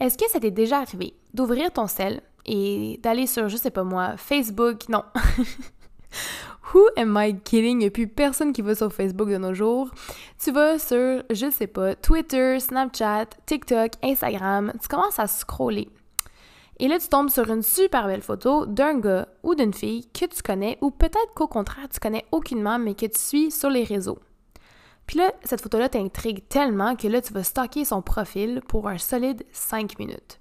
Est-ce 0.00 0.18
que 0.18 0.28
ça 0.30 0.40
t'est 0.40 0.50
déjà 0.50 0.78
arrivé 0.78 1.14
d'ouvrir 1.34 1.70
ton 1.72 1.86
sel 1.86 2.20
et 2.44 2.98
d'aller 3.02 3.26
sur, 3.26 3.48
je 3.48 3.56
sais 3.56 3.70
pas 3.70 3.84
moi, 3.84 4.16
Facebook, 4.16 4.88
non. 4.88 5.04
Who 6.74 6.88
am 6.96 7.18
I 7.20 7.38
kidding? 7.38 7.72
Il 7.72 7.78
n'y 7.78 7.86
a 7.86 7.90
plus 7.90 8.08
personne 8.08 8.52
qui 8.52 8.62
va 8.62 8.74
sur 8.74 8.92
Facebook 8.92 9.28
de 9.28 9.36
nos 9.36 9.52
jours. 9.52 9.90
Tu 10.42 10.52
vas 10.52 10.78
sur, 10.78 11.22
je 11.30 11.50
sais 11.50 11.66
pas, 11.66 11.94
Twitter, 11.94 12.58
Snapchat, 12.58 13.26
TikTok, 13.44 13.92
Instagram. 14.02 14.72
Tu 14.80 14.88
commences 14.88 15.18
à 15.18 15.26
scroller. 15.26 15.88
Et 16.78 16.88
là, 16.88 16.98
tu 16.98 17.08
tombes 17.08 17.28
sur 17.28 17.48
une 17.50 17.62
super 17.62 18.06
belle 18.06 18.22
photo 18.22 18.66
d'un 18.66 18.98
gars 18.98 19.28
ou 19.42 19.54
d'une 19.54 19.74
fille 19.74 20.08
que 20.12 20.24
tu 20.24 20.42
connais, 20.42 20.78
ou 20.80 20.90
peut-être 20.90 21.34
qu'au 21.34 21.46
contraire, 21.46 21.88
tu 21.92 22.00
connais 22.00 22.24
aucunement, 22.32 22.78
mais 22.78 22.94
que 22.94 23.06
tu 23.06 23.18
suis 23.18 23.50
sur 23.50 23.68
les 23.68 23.84
réseaux. 23.84 24.18
Puis 25.06 25.18
là, 25.18 25.32
cette 25.44 25.60
photo-là 25.60 25.88
t'intrigue 25.88 26.48
tellement 26.48 26.96
que 26.96 27.08
là, 27.08 27.20
tu 27.20 27.32
vas 27.32 27.42
stocker 27.42 27.84
son 27.84 28.02
profil 28.02 28.62
pour 28.68 28.88
un 28.88 28.98
solide 28.98 29.44
5 29.52 29.98
minutes. 29.98 30.40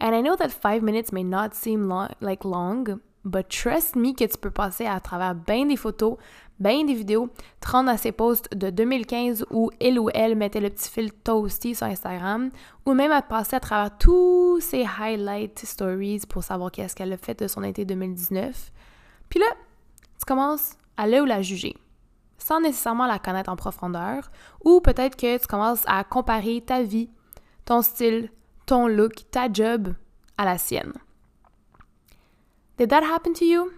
And 0.00 0.14
I 0.14 0.22
know 0.22 0.36
that 0.36 0.48
5 0.48 0.82
minutes 0.82 1.12
may 1.12 1.24
not 1.24 1.50
seem 1.52 1.86
long, 1.86 2.08
like 2.20 2.44
long, 2.44 3.00
but 3.24 3.48
trust 3.48 3.96
me 3.96 4.14
que 4.14 4.24
tu 4.24 4.38
peux 4.38 4.50
passer 4.50 4.86
à 4.86 4.98
travers 5.00 5.34
bien 5.34 5.66
des 5.66 5.76
photos, 5.76 6.16
bien 6.58 6.84
des 6.84 6.94
vidéos, 6.94 7.28
te 7.60 7.70
rendre 7.70 7.90
à 7.90 7.98
ces 7.98 8.12
posts 8.12 8.54
de 8.56 8.70
2015 8.70 9.46
où 9.50 9.70
il 9.80 9.98
ou 9.98 10.08
elle 10.14 10.36
mettait 10.36 10.60
le 10.60 10.70
petit 10.70 10.90
fil 10.90 11.12
toasty 11.12 11.74
sur 11.74 11.86
Instagram, 11.86 12.50
ou 12.86 12.94
même 12.94 13.12
à 13.12 13.20
passer 13.20 13.56
à 13.56 13.60
travers 13.60 13.96
tous 13.98 14.60
ces 14.60 14.86
highlight 14.98 15.58
stories 15.58 16.22
pour 16.28 16.44
savoir 16.44 16.70
qu'est-ce 16.70 16.96
qu'elle 16.96 17.12
a 17.12 17.18
fait 17.18 17.38
de 17.38 17.46
son 17.46 17.62
été 17.62 17.84
2019. 17.84 18.72
Puis 19.28 19.38
là, 19.38 19.46
tu 20.18 20.24
commences 20.26 20.72
à 20.96 21.06
le 21.06 21.22
ou 21.22 21.26
la 21.26 21.42
juger 21.42 21.76
sans 22.40 22.60
nécessairement 22.60 23.06
la 23.06 23.18
connaître 23.18 23.50
en 23.50 23.56
profondeur, 23.56 24.30
ou 24.64 24.80
peut-être 24.80 25.16
que 25.16 25.38
tu 25.38 25.46
commences 25.46 25.84
à 25.86 26.02
comparer 26.04 26.62
ta 26.66 26.82
vie, 26.82 27.10
ton 27.64 27.82
style, 27.82 28.30
ton 28.66 28.88
look, 28.88 29.30
ta 29.30 29.52
job 29.52 29.94
à 30.36 30.44
la 30.44 30.58
sienne. 30.58 30.94
Did 32.78 32.88
that 32.88 33.04
happen 33.04 33.34
to 33.34 33.44
you? 33.44 33.72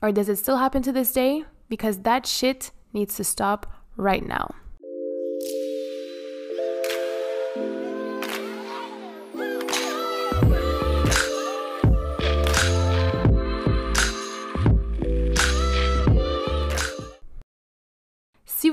Or 0.00 0.12
does 0.12 0.28
it 0.28 0.36
still 0.36 0.58
happen 0.58 0.82
to 0.82 0.92
this 0.92 1.12
day? 1.12 1.44
Because 1.68 2.02
that 2.02 2.24
shit 2.24 2.70
needs 2.94 3.16
to 3.16 3.24
stop 3.24 3.66
right 3.96 4.24
now. 4.26 4.54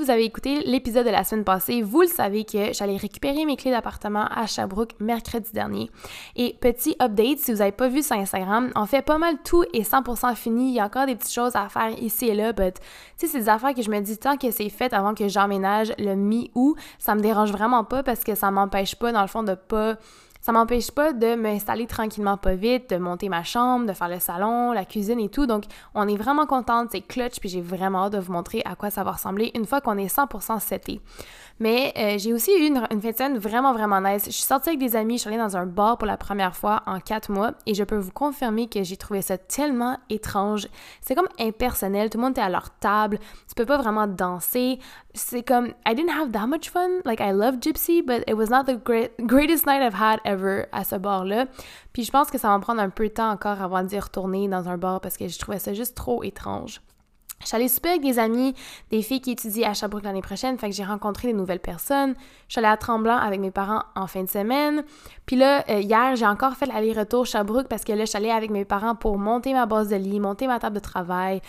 Vous 0.06 0.12
avez 0.12 0.26
écouté 0.26 0.62
l'épisode 0.66 1.08
de 1.08 1.12
la 1.12 1.24
semaine 1.24 1.44
passée, 1.44 1.82
vous 1.82 2.02
le 2.02 2.08
savez 2.08 2.46
que 2.46 2.74
j'allais 2.74 2.96
récupérer 2.96 3.44
mes 3.44 3.56
clés 3.56 3.72
d'appartement 3.72 4.26
à 4.26 4.46
Sherbrooke 4.46 4.92
mercredi 5.00 5.52
dernier. 5.52 5.90
Et 6.36 6.56
petit 6.62 6.96
update, 7.02 7.40
si 7.40 7.52
vous 7.52 7.58
n'avez 7.58 7.72
pas 7.72 7.88
vu 7.88 8.04
sur 8.04 8.16
Instagram, 8.16 8.72
en 8.76 8.86
fait 8.86 9.02
pas 9.02 9.18
mal 9.18 9.38
tout 9.44 9.64
est 9.74 9.90
100% 9.90 10.36
fini. 10.36 10.70
Il 10.70 10.74
y 10.76 10.80
a 10.80 10.86
encore 10.86 11.08
des 11.08 11.16
petites 11.16 11.34
choses 11.34 11.56
à 11.56 11.70
faire 11.70 11.90
ici 12.00 12.28
et 12.28 12.36
là, 12.36 12.54
but 12.54 12.76
tu 13.18 13.26
sais, 13.26 13.28
c'est 13.32 13.40
des 13.40 13.50
affaires 13.50 13.74
que 13.74 13.82
je 13.82 13.90
me 13.90 14.00
dis 14.00 14.18
tant 14.20 14.38
que 14.38 14.52
c'est 14.52 14.70
fait 14.70 14.94
avant 14.94 15.16
que 15.16 15.28
j'emménage 15.28 15.92
le 15.98 16.14
mi-août, 16.14 16.78
ça 17.00 17.16
me 17.16 17.22
dérange 17.22 17.52
vraiment 17.52 17.84
pas 17.84 18.04
parce 18.04 18.24
que 18.24 18.36
ça 18.36 18.52
m'empêche 18.52 18.96
pas, 18.96 19.12
dans 19.12 19.22
le 19.22 19.28
fond, 19.28 19.42
de 19.42 19.56
pas 19.56 19.96
ça 20.46 20.52
m'empêche 20.52 20.92
pas 20.92 21.12
de 21.12 21.34
m'installer 21.34 21.88
tranquillement 21.88 22.38
pas 22.38 22.54
vite, 22.54 22.92
de 22.92 22.98
monter 22.98 23.30
ma 23.30 23.44
chambre, 23.44 23.88
de 23.88 23.94
faire 23.94 24.10
le 24.10 24.20
salon, 24.20 24.74
la 24.74 24.86
cuisine 24.86 25.20
et 25.20 25.28
tout. 25.28 25.48
Donc, 25.48 25.64
on 25.96 26.08
est 26.08 26.16
vraiment 26.16 26.46
contente, 26.46 26.90
c'est 26.92 27.02
clutch, 27.02 27.40
puis 27.40 27.50
j'ai 27.50 27.62
vraiment 27.62 28.04
hâte 28.04 28.14
de 28.14 28.20
vous 28.20 28.32
montrer 28.32 28.62
à 28.64 28.76
quoi 28.76 28.92
ça 28.92 29.04
va 29.04 29.14
ressembler 29.14 29.50
une 29.56 29.66
fois 29.66 29.82
qu'on 29.82 29.98
est 29.98 30.06
100% 30.06 30.60
seté. 30.60 31.02
Mais 31.60 31.94
euh, 31.98 32.18
j'ai 32.20 32.32
aussi 32.32 32.52
eu 32.52 32.68
une, 32.68 32.86
une 32.92 33.02
semaine 33.02 33.40
vraiment, 33.40 33.74
vraiment 33.74 34.02
nice. 34.02 34.26
Je 34.26 34.32
suis 34.32 34.44
sortie 34.44 34.70
avec 34.70 34.80
des 34.80 34.96
amis, 34.96 35.16
je 35.16 35.22
suis 35.22 35.30
allée 35.30 35.38
dans 35.38 35.56
un 35.56 35.66
bar 35.66 35.98
pour 35.98 36.06
la 36.06 36.18
première 36.18 36.56
fois 36.56 36.84
en 36.86 37.00
quatre 37.00 37.32
mois 37.32 37.54
et 37.66 37.74
je 37.74 37.84
peux 37.84 37.98
vous 37.98 38.12
confirmer 38.12 38.68
que 38.68 38.84
j'ai 38.84 38.98
trouvé 38.98 39.22
ça 39.22 39.38
tellement 39.38 39.98
étrange. 40.10 40.68
C'est 41.02 41.16
comme 41.16 41.30
impersonnel, 41.40 42.10
tout 42.10 42.18
le 42.18 42.26
monde 42.26 42.38
est 42.38 42.42
à 42.42 42.50
leur 42.50 42.72
table, 42.78 43.20
tu 43.48 43.56
peux 43.56 43.66
pas 43.66 43.78
vraiment 43.78 44.06
danser. 44.06 44.80
C'est 45.14 45.44
comme, 45.44 45.68
I 45.88 45.96
didn't 45.96 46.12
have 46.12 46.32
that 46.34 46.46
much 46.46 46.70
fun. 46.70 47.00
Like, 47.06 47.22
I 47.22 47.32
love 47.32 47.62
Gypsy, 47.62 48.06
but 48.06 48.24
it 48.28 48.36
was 48.36 48.50
not 48.50 48.66
the 48.66 48.78
greatest 49.22 49.66
night 49.66 49.82
I've 49.82 49.98
had 49.98 50.20
ever 50.26 50.35
à 50.72 50.84
ce 50.84 50.96
bar-là. 50.96 51.46
Puis 51.94 52.04
je 52.04 52.12
pense 52.12 52.30
que 52.30 52.38
ça 52.38 52.50
va 52.50 52.58
me 52.58 52.62
prendre 52.62 52.82
un 52.82 52.90
peu 52.90 53.08
de 53.08 53.14
temps 53.14 53.32
encore 53.32 53.62
avant 53.62 53.84
d'y 53.84 54.00
retourner 54.00 54.48
dans 54.48 54.70
un 54.70 54.78
bar 54.78 55.02
parce 55.02 55.18
que 55.18 55.28
je 55.28 55.40
trouvais 55.40 55.60
ça 55.60 55.74
juste 55.74 55.96
trop 55.96 56.24
étrange. 56.24 56.82
Allée 57.52 57.68
super 57.68 57.92
avec 57.92 58.02
des 58.02 58.18
amis, 58.18 58.56
des 58.90 59.02
filles 59.02 59.22
qui 59.22 59.32
étudient 59.32 59.70
à 59.70 59.74
Sherbrooke 59.74 60.04
l'année 60.04 60.22
prochaine, 60.22 60.58
fait 60.58 60.70
que 60.70 60.76
j'ai 60.76 60.84
rencontré 60.84 61.28
des 61.28 61.34
nouvelles 61.34 61.60
personnes. 61.60 62.16
Allée 62.56 62.68
à 62.68 62.78
Tremblant 62.78 63.18
avec 63.18 63.40
mes 63.40 63.52
parents 63.52 63.84
en 63.96 64.08
fin 64.08 64.24
de 64.24 64.30
semaine. 64.30 64.84
Puis 65.26 65.36
là, 65.36 65.64
euh, 65.70 65.80
hier, 65.80 66.16
j'ai 66.16 66.26
encore 66.26 66.54
fait 66.54 66.66
l'aller-retour 66.66 67.26
Sherbrooke 67.26 67.68
parce 67.68 67.84
que 67.84 67.94
là, 67.94 68.06
allée 68.14 68.32
avec 68.32 68.50
mes 68.50 68.66
parents 68.66 68.96
pour 68.96 69.18
monter 69.18 69.54
ma 69.54 69.66
base 69.66 69.90
de 69.90 69.96
lit, 69.96 70.20
monter 70.20 70.48
ma 70.48 70.60
table 70.60 70.76
de 70.76 70.82
travail, 70.82 71.42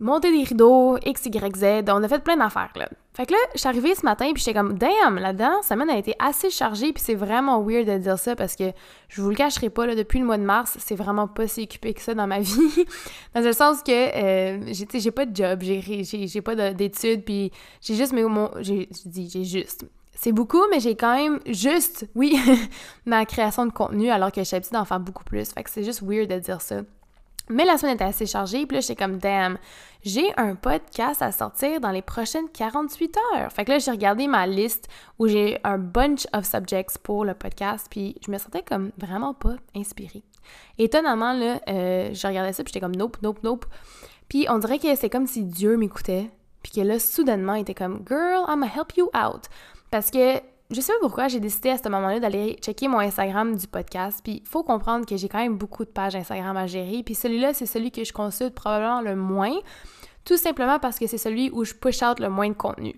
monter 0.00 0.32
des 0.32 0.44
rideaux, 0.44 0.96
X, 1.04 1.26
Y, 1.26 1.56
Z. 1.56 1.64
On 1.88 2.02
a 2.02 2.08
fait 2.08 2.22
plein 2.22 2.36
d'affaires, 2.36 2.72
là. 2.76 2.88
Fait 3.14 3.26
que 3.26 3.32
là, 3.32 3.38
je 3.54 3.60
suis 3.60 3.68
arrivée 3.68 3.94
ce 3.94 4.04
matin, 4.04 4.32
puis 4.34 4.42
j'étais 4.42 4.58
comme, 4.58 4.76
damn, 4.76 5.18
la 5.18 5.32
dernière 5.32 5.62
semaine 5.62 5.88
a 5.88 5.96
été 5.96 6.16
assez 6.18 6.50
chargée, 6.50 6.92
puis 6.92 7.00
c'est 7.00 7.14
vraiment 7.14 7.62
weird 7.62 7.86
de 7.86 7.96
dire 7.98 8.18
ça 8.18 8.34
parce 8.34 8.56
que 8.56 8.72
je 9.08 9.22
vous 9.22 9.30
le 9.30 9.36
cacherai 9.36 9.70
pas, 9.70 9.86
là, 9.86 9.94
depuis 9.94 10.18
le 10.18 10.24
mois 10.24 10.36
de 10.36 10.42
mars, 10.42 10.76
c'est 10.80 10.96
vraiment 10.96 11.28
pas 11.28 11.46
si 11.46 11.62
occupé 11.62 11.94
que 11.94 12.00
ça 12.00 12.14
dans 12.14 12.26
ma 12.26 12.40
vie. 12.40 12.84
dans 13.32 13.40
le 13.40 13.52
sens 13.52 13.84
que 13.84 13.92
euh, 13.92 14.72
j'ai 14.72 15.10
pas 15.12 15.26
de 15.26 15.36
job, 15.36 15.62
j'ai 15.62 16.42
pas 16.42 16.72
d'études, 16.72 17.24
puis 17.24 17.52
j'ai 17.80 17.94
juste 17.94 18.12
mes. 18.12 18.24
Mon, 18.24 18.50
j'ai 18.60 18.88
dit, 19.06 19.30
j'ai 19.30 19.44
juste. 19.44 19.86
C'est 20.16 20.32
beaucoup, 20.32 20.62
mais 20.70 20.80
j'ai 20.80 20.96
quand 20.96 21.14
même 21.14 21.38
juste, 21.46 22.08
oui, 22.16 22.36
ma 23.06 23.26
création 23.26 23.66
de 23.66 23.72
contenu 23.72 24.10
alors 24.10 24.32
que 24.32 24.40
je 24.40 24.46
suis 24.46 24.56
habituée 24.56 24.76
d'en 24.76 24.84
faire 24.84 25.00
beaucoup 25.00 25.24
plus. 25.24 25.52
Fait 25.52 25.62
que 25.62 25.70
c'est 25.70 25.84
juste 25.84 26.02
weird 26.02 26.28
de 26.28 26.38
dire 26.38 26.60
ça. 26.60 26.80
Mais 27.50 27.64
la 27.64 27.76
semaine 27.76 27.94
était 27.94 28.04
assez 28.04 28.26
chargée, 28.26 28.64
puis 28.64 28.76
là, 28.76 28.80
j'étais 28.80 28.96
comme, 28.96 29.18
damn, 29.18 29.58
j'ai 30.02 30.32
un 30.38 30.54
podcast 30.54 31.20
à 31.20 31.30
sortir 31.30 31.80
dans 31.80 31.90
les 31.90 32.00
prochaines 32.00 32.48
48 32.48 33.16
heures. 33.34 33.52
Fait 33.52 33.64
que 33.64 33.72
là, 33.72 33.78
j'ai 33.78 33.90
regardé 33.90 34.26
ma 34.26 34.46
liste 34.46 34.88
où 35.18 35.28
j'ai 35.28 35.58
un 35.62 35.76
bunch 35.76 36.26
of 36.32 36.44
subjects 36.46 36.98
pour 37.02 37.24
le 37.24 37.34
podcast, 37.34 37.86
puis 37.90 38.16
je 38.24 38.30
me 38.30 38.38
sentais 38.38 38.62
comme 38.62 38.92
vraiment 38.96 39.34
pas 39.34 39.56
inspirée. 39.76 40.22
Étonnamment, 40.78 41.32
là, 41.34 41.60
euh, 41.68 42.10
je 42.14 42.26
regardais 42.26 42.52
ça, 42.52 42.64
puis 42.64 42.72
j'étais 42.72 42.84
comme, 42.84 42.96
nope, 42.96 43.18
nope, 43.22 43.42
nope. 43.42 43.66
Puis 44.28 44.46
on 44.48 44.58
dirait 44.58 44.78
que 44.78 44.94
c'est 44.94 45.10
comme 45.10 45.26
si 45.26 45.44
Dieu 45.44 45.76
m'écoutait, 45.76 46.30
puis 46.62 46.72
que 46.72 46.80
là, 46.80 46.98
soudainement, 46.98 47.54
il 47.54 47.62
était 47.62 47.74
comme, 47.74 48.04
girl, 48.08 48.44
I'm 48.48 48.64
help 48.64 48.96
you 48.96 49.10
out. 49.14 49.48
Parce 49.90 50.10
que 50.10 50.40
je 50.74 50.80
sais 50.80 50.92
pas 50.92 50.98
pourquoi 51.00 51.28
j'ai 51.28 51.40
décidé 51.40 51.70
à 51.70 51.78
ce 51.78 51.88
moment-là 51.88 52.20
d'aller 52.20 52.58
checker 52.60 52.88
mon 52.88 52.98
Instagram 52.98 53.56
du 53.56 53.66
podcast. 53.66 54.20
Puis 54.22 54.42
faut 54.44 54.62
comprendre 54.62 55.06
que 55.06 55.16
j'ai 55.16 55.28
quand 55.28 55.38
même 55.38 55.56
beaucoup 55.56 55.84
de 55.84 55.90
pages 55.90 56.16
Instagram 56.16 56.56
à 56.56 56.66
gérer. 56.66 57.02
Puis 57.04 57.14
celui-là, 57.14 57.54
c'est 57.54 57.66
celui 57.66 57.90
que 57.90 58.04
je 58.04 58.12
consulte 58.12 58.54
probablement 58.54 59.00
le 59.00 59.14
moins, 59.14 59.54
tout 60.24 60.36
simplement 60.36 60.78
parce 60.78 60.98
que 60.98 61.06
c'est 61.06 61.18
celui 61.18 61.50
où 61.50 61.64
je 61.64 61.74
push 61.74 62.02
out 62.02 62.18
le 62.18 62.28
moins 62.28 62.48
de 62.48 62.54
contenu. 62.54 62.96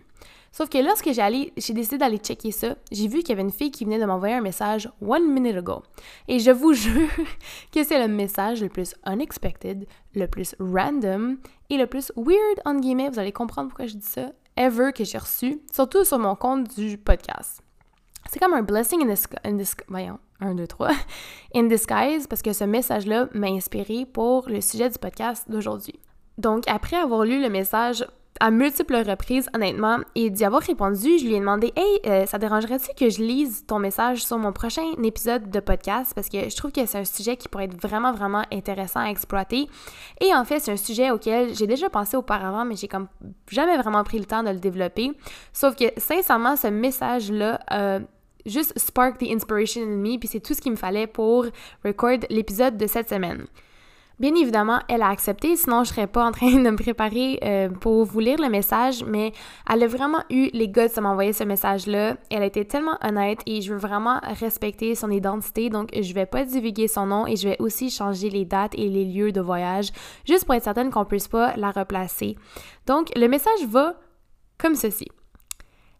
Sauf 0.53 0.71
que 0.71 0.79
lorsque 0.79 1.11
j'ai 1.13 1.75
décidé 1.75 1.99
d'aller 1.99 2.17
checker 2.17 2.51
ça, 2.51 2.77
j'ai 2.91 3.09
vu 3.09 3.19
qu'il 3.19 3.29
y 3.29 3.33
avait 3.33 3.43
une 3.43 3.53
fille 3.53 3.71
qui 3.71 3.85
venait 3.85 3.99
de 3.99 4.07
m'envoyer 4.07 4.37
un 4.37 4.41
message 4.41 4.89
one 5.07 5.31
minute 5.31 5.57
ago. 5.57 5.83
Et 6.29 6.39
je 6.39 6.51
vous 6.51 6.73
jure 6.73 7.11
que 7.73 7.85
c'est 7.85 8.01
le 8.01 8.09
message 8.09 8.63
le 8.63 8.71
plus 8.71 8.95
unexpected, 9.05 9.87
le 10.15 10.27
plus 10.27 10.55
random 10.59 11.37
et 11.69 11.77
le 11.77 11.87
plus 11.87 12.11
weird, 12.17 12.61
en 12.65 12.77
guillemets, 12.77 13.11
vous 13.11 13.19
allez 13.19 13.33
comprendre 13.33 13.69
pourquoi 13.69 13.87
je 13.87 13.97
dis 13.97 14.07
ça, 14.07 14.33
ever 14.57 14.93
que 14.95 15.05
j'ai 15.05 15.19
reçu, 15.19 15.61
surtout 15.71 16.05
sur 16.05 16.19
mon 16.19 16.35
compte 16.35 16.75
du 16.75 16.97
podcast. 16.97 17.66
C'est 18.31 18.39
comme 18.39 18.55
un 18.55 18.63
blessing 18.63 19.03
in 19.03 19.53
disguise, 19.53 19.87
voyons, 19.89 20.19
un, 20.41 20.55
deux, 20.55 20.67
trois, 20.67 20.91
in 21.55 21.65
disguise, 21.65 22.27
parce 22.27 22.43
que 22.43 22.53
ce 22.53 22.65
message-là 22.65 23.29
m'a 23.35 23.49
inspiré 23.49 24.07
pour 24.07 24.49
le 24.49 24.61
sujet 24.61 24.91
du 24.91 24.99
podcast 24.99 25.45
d'aujourd'hui. 25.49 25.99
Donc, 26.39 26.65
après 26.67 26.97
avoir 26.97 27.25
lu 27.25 27.41
le 27.41 27.49
message 27.49 28.05
à 28.41 28.51
multiples 28.51 28.97
reprises, 28.97 29.49
honnêtement, 29.55 29.99
et 30.15 30.31
d'y 30.31 30.45
avoir 30.45 30.63
répondu, 30.63 31.19
je 31.19 31.25
lui 31.25 31.35
ai 31.35 31.41
demandé 31.41 31.73
Hey, 31.77 32.01
euh, 32.07 32.27
ça 32.27 32.39
dérangerait-tu 32.39 32.95
que 32.95 33.11
je 33.11 33.23
lise 33.23 33.65
ton 33.67 33.79
message 33.79 34.25
sur 34.25 34.39
mon 34.39 34.53
prochain 34.53 34.85
épisode 35.03 35.51
de 35.51 35.61
podcast 35.61 36.13
Parce 36.15 36.29
que 36.29 36.49
je 36.49 36.57
trouve 36.57 36.73
que 36.73 36.85
c'est 36.87 36.99
un 36.99 37.05
sujet 37.05 37.37
qui 37.37 37.49
pourrait 37.49 37.65
être 37.65 37.81
vraiment, 37.81 38.13
vraiment 38.13 38.43
intéressant 38.53 39.01
à 39.01 39.11
exploiter. 39.11 39.69
Et 40.21 40.35
en 40.35 40.45
fait, 40.45 40.61
c'est 40.61 40.73
un 40.73 40.77
sujet 40.77 41.11
auquel 41.11 41.55
j'ai 41.55 41.67
déjà 41.67 41.89
pensé 41.89 42.17
auparavant, 42.17 42.65
mais 42.65 42.77
j'ai 42.77 42.89
comme 42.89 43.09
jamais 43.49 43.77
vraiment 43.77 44.05
pris 44.05 44.19
le 44.19 44.27
temps 44.27 44.43
de 44.43 44.51
le 44.51 44.59
développer. 44.59 45.13
Sauf 45.53 45.77
que, 45.77 45.85
sincèrement, 45.97 46.57
ce 46.57 46.69
message-là, 46.69 47.61
euh, 47.73 48.01
juste 48.47 48.79
spark 48.79 49.19
the 49.19 49.31
inspiration 49.31 49.83
in 49.83 49.97
me, 49.97 50.19
puis 50.19 50.29
c'est 50.29 50.41
tout 50.41 50.55
ce 50.55 50.61
qu'il 50.61 50.73
me 50.73 50.77
fallait 50.77 51.07
pour 51.07 51.47
record 51.85 52.19
l'épisode 52.31 52.77
de 52.77 52.87
cette 52.87 53.09
semaine. 53.09 53.47
Bien 54.19 54.35
évidemment, 54.35 54.81
elle 54.89 55.03
a 55.03 55.09
accepté, 55.09 55.57
sinon 55.57 55.85
je 55.85 55.91
serais 55.91 56.07
pas 56.07 56.25
en 56.25 56.33
train 56.33 56.51
de 56.51 56.71
me 56.71 56.77
préparer 56.77 57.39
euh, 57.43 57.69
pour 57.69 58.07
vous 58.07 58.21
lire 58.21 58.39
le 58.39 58.49
message, 58.49 59.05
mais 59.05 59.33
elle 59.71 59.83
a 59.83 59.87
vraiment 59.87 60.23
eu 60.31 60.49
les 60.55 60.71
gars 60.71 60.89
de 60.89 61.01
m'envoyer 61.01 61.35
ce 61.35 61.45
message-là. 61.45 62.17
Elle 62.31 62.43
a 62.43 62.47
été 62.47 62.65
tellement 62.65 62.97
honnête 63.03 63.41
et 63.45 63.61
je 63.61 63.75
veux 63.75 63.79
vraiment 63.79 64.19
respecter 64.23 64.95
son 64.95 65.11
identité, 65.11 65.69
donc 65.69 65.91
je 65.95 66.15
vais 66.15 66.25
pas 66.25 66.45
divulguer 66.45 66.89
son 66.89 67.05
nom 67.07 67.27
et 67.27 67.37
je 67.37 67.49
vais 67.49 67.57
aussi 67.59 67.91
changer 67.91 68.31
les 68.31 68.47
dates 68.47 68.75
et 68.79 68.89
les 68.89 69.05
lieux 69.05 69.33
de 69.33 69.41
voyage, 69.43 69.91
juste 70.27 70.47
pour 70.47 70.55
être 70.55 70.65
certaine 70.65 70.91
qu'on 70.91 71.05
puisse 71.05 71.29
pas 71.29 71.55
la 71.57 71.71
replacer. 71.71 72.37
Donc, 72.87 73.11
le 73.17 73.29
message 73.29 73.67
va 73.69 73.97
comme 74.57 74.77
ceci. 74.77 75.09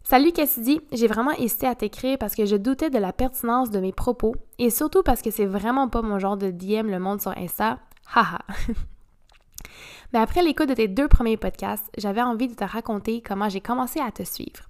Salut 0.09 0.31
Cassidy, 0.31 0.79
j'ai 0.93 1.07
vraiment 1.07 1.33
hésité 1.33 1.67
à 1.67 1.75
t'écrire 1.75 2.17
parce 2.17 2.33
que 2.33 2.45
je 2.45 2.55
doutais 2.55 2.89
de 2.89 2.97
la 2.97 3.11
pertinence 3.11 3.71
de 3.71 3.81
mes 3.81 3.91
propos 3.91 4.35
et 4.57 4.69
surtout 4.69 5.03
parce 5.03 5.21
que 5.21 5.31
c'est 5.31 5.45
vraiment 5.45 5.89
pas 5.89 6.01
mon 6.01 6.17
genre 6.17 6.37
de 6.37 6.49
DM 6.49 6.89
le 6.89 6.97
monde 6.97 7.19
sur 7.19 7.37
Insta. 7.37 7.79
Haha. 8.15 8.39
Mais 10.13 10.19
après 10.19 10.43
l'écoute 10.43 10.69
de 10.69 10.75
tes 10.75 10.87
deux 10.87 11.09
premiers 11.09 11.35
podcasts, 11.35 11.89
j'avais 11.97 12.21
envie 12.21 12.47
de 12.47 12.53
te 12.53 12.63
raconter 12.63 13.19
comment 13.21 13.49
j'ai 13.49 13.59
commencé 13.59 13.99
à 13.99 14.09
te 14.11 14.23
suivre. 14.23 14.63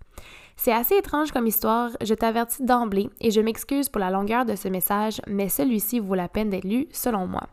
C'est 0.55 0.73
assez 0.73 0.95
étrange 0.95 1.31
comme 1.31 1.45
histoire, 1.45 1.91
je 2.01 2.15
t'avertis 2.15 2.63
d'emblée 2.63 3.11
et 3.21 3.29
je 3.29 3.39
m'excuse 3.39 3.89
pour 3.89 3.99
la 3.99 4.09
longueur 4.09 4.43
de 4.43 4.55
ce 4.55 4.69
message, 4.69 5.21
mais 5.27 5.49
celui-ci 5.49 5.99
vaut 5.99 6.15
la 6.15 6.29
peine 6.29 6.49
d'être 6.49 6.63
lu 6.63 6.87
selon 6.91 7.27
moi. 7.27 7.43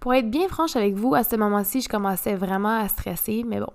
Pour 0.00 0.14
être 0.14 0.30
bien 0.30 0.48
franche 0.48 0.74
avec 0.74 0.94
vous, 0.94 1.14
à 1.14 1.22
ce 1.22 1.36
moment-ci, 1.36 1.82
je 1.82 1.88
commençais 1.90 2.34
vraiment 2.34 2.78
à 2.78 2.88
stresser, 2.88 3.44
mais 3.46 3.60
bon, 3.60 3.72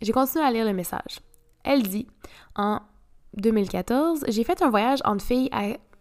j'ai 0.00 0.12
continué 0.12 0.46
à 0.46 0.50
lire 0.50 0.64
le 0.64 0.72
message. 0.72 1.20
Elle 1.64 1.82
dit 1.82 2.06
En 2.56 2.80
2014, 3.36 4.24
j'ai 4.28 4.44
fait 4.44 4.62
un 4.62 4.70
voyage 4.70 5.00
entre 5.04 5.24
filles 5.24 5.50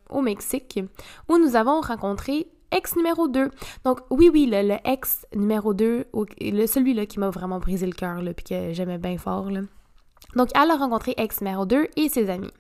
au 0.10 0.22
Mexique 0.22 0.80
où 1.28 1.38
nous 1.38 1.56
avons 1.56 1.82
rencontré 1.82 2.48
ex 2.72 2.96
numéro 2.96 3.28
2. 3.28 3.50
Donc, 3.84 4.00
oui, 4.10 4.30
oui, 4.32 4.48
le, 4.52 4.78
ex 4.86 5.26
numéro 5.36 5.74
2, 5.74 6.08
le, 6.42 6.66
celui-là 6.66 7.06
qui 7.06 7.20
m'a 7.20 7.30
vraiment 7.30 7.60
brisé 7.60 7.86
le 7.86 7.94
cœur, 7.94 8.22
puis 8.36 8.46
que 8.46 8.74
j'aimais 8.74 8.98
bien 8.98 9.18
fort. 9.18 9.50
Donc, 10.36 10.50
elle 10.56 10.72
a 10.72 10.76
rencontré 10.76 11.14
ex 11.18 11.42
numéro 11.42 11.66
2 11.66 11.88
et 11.96 12.10
ses 12.10 12.30
amis 12.30 12.52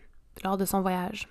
lors 0.43 0.57
de 0.57 0.65
son 0.65 0.81
voyage. 0.81 1.27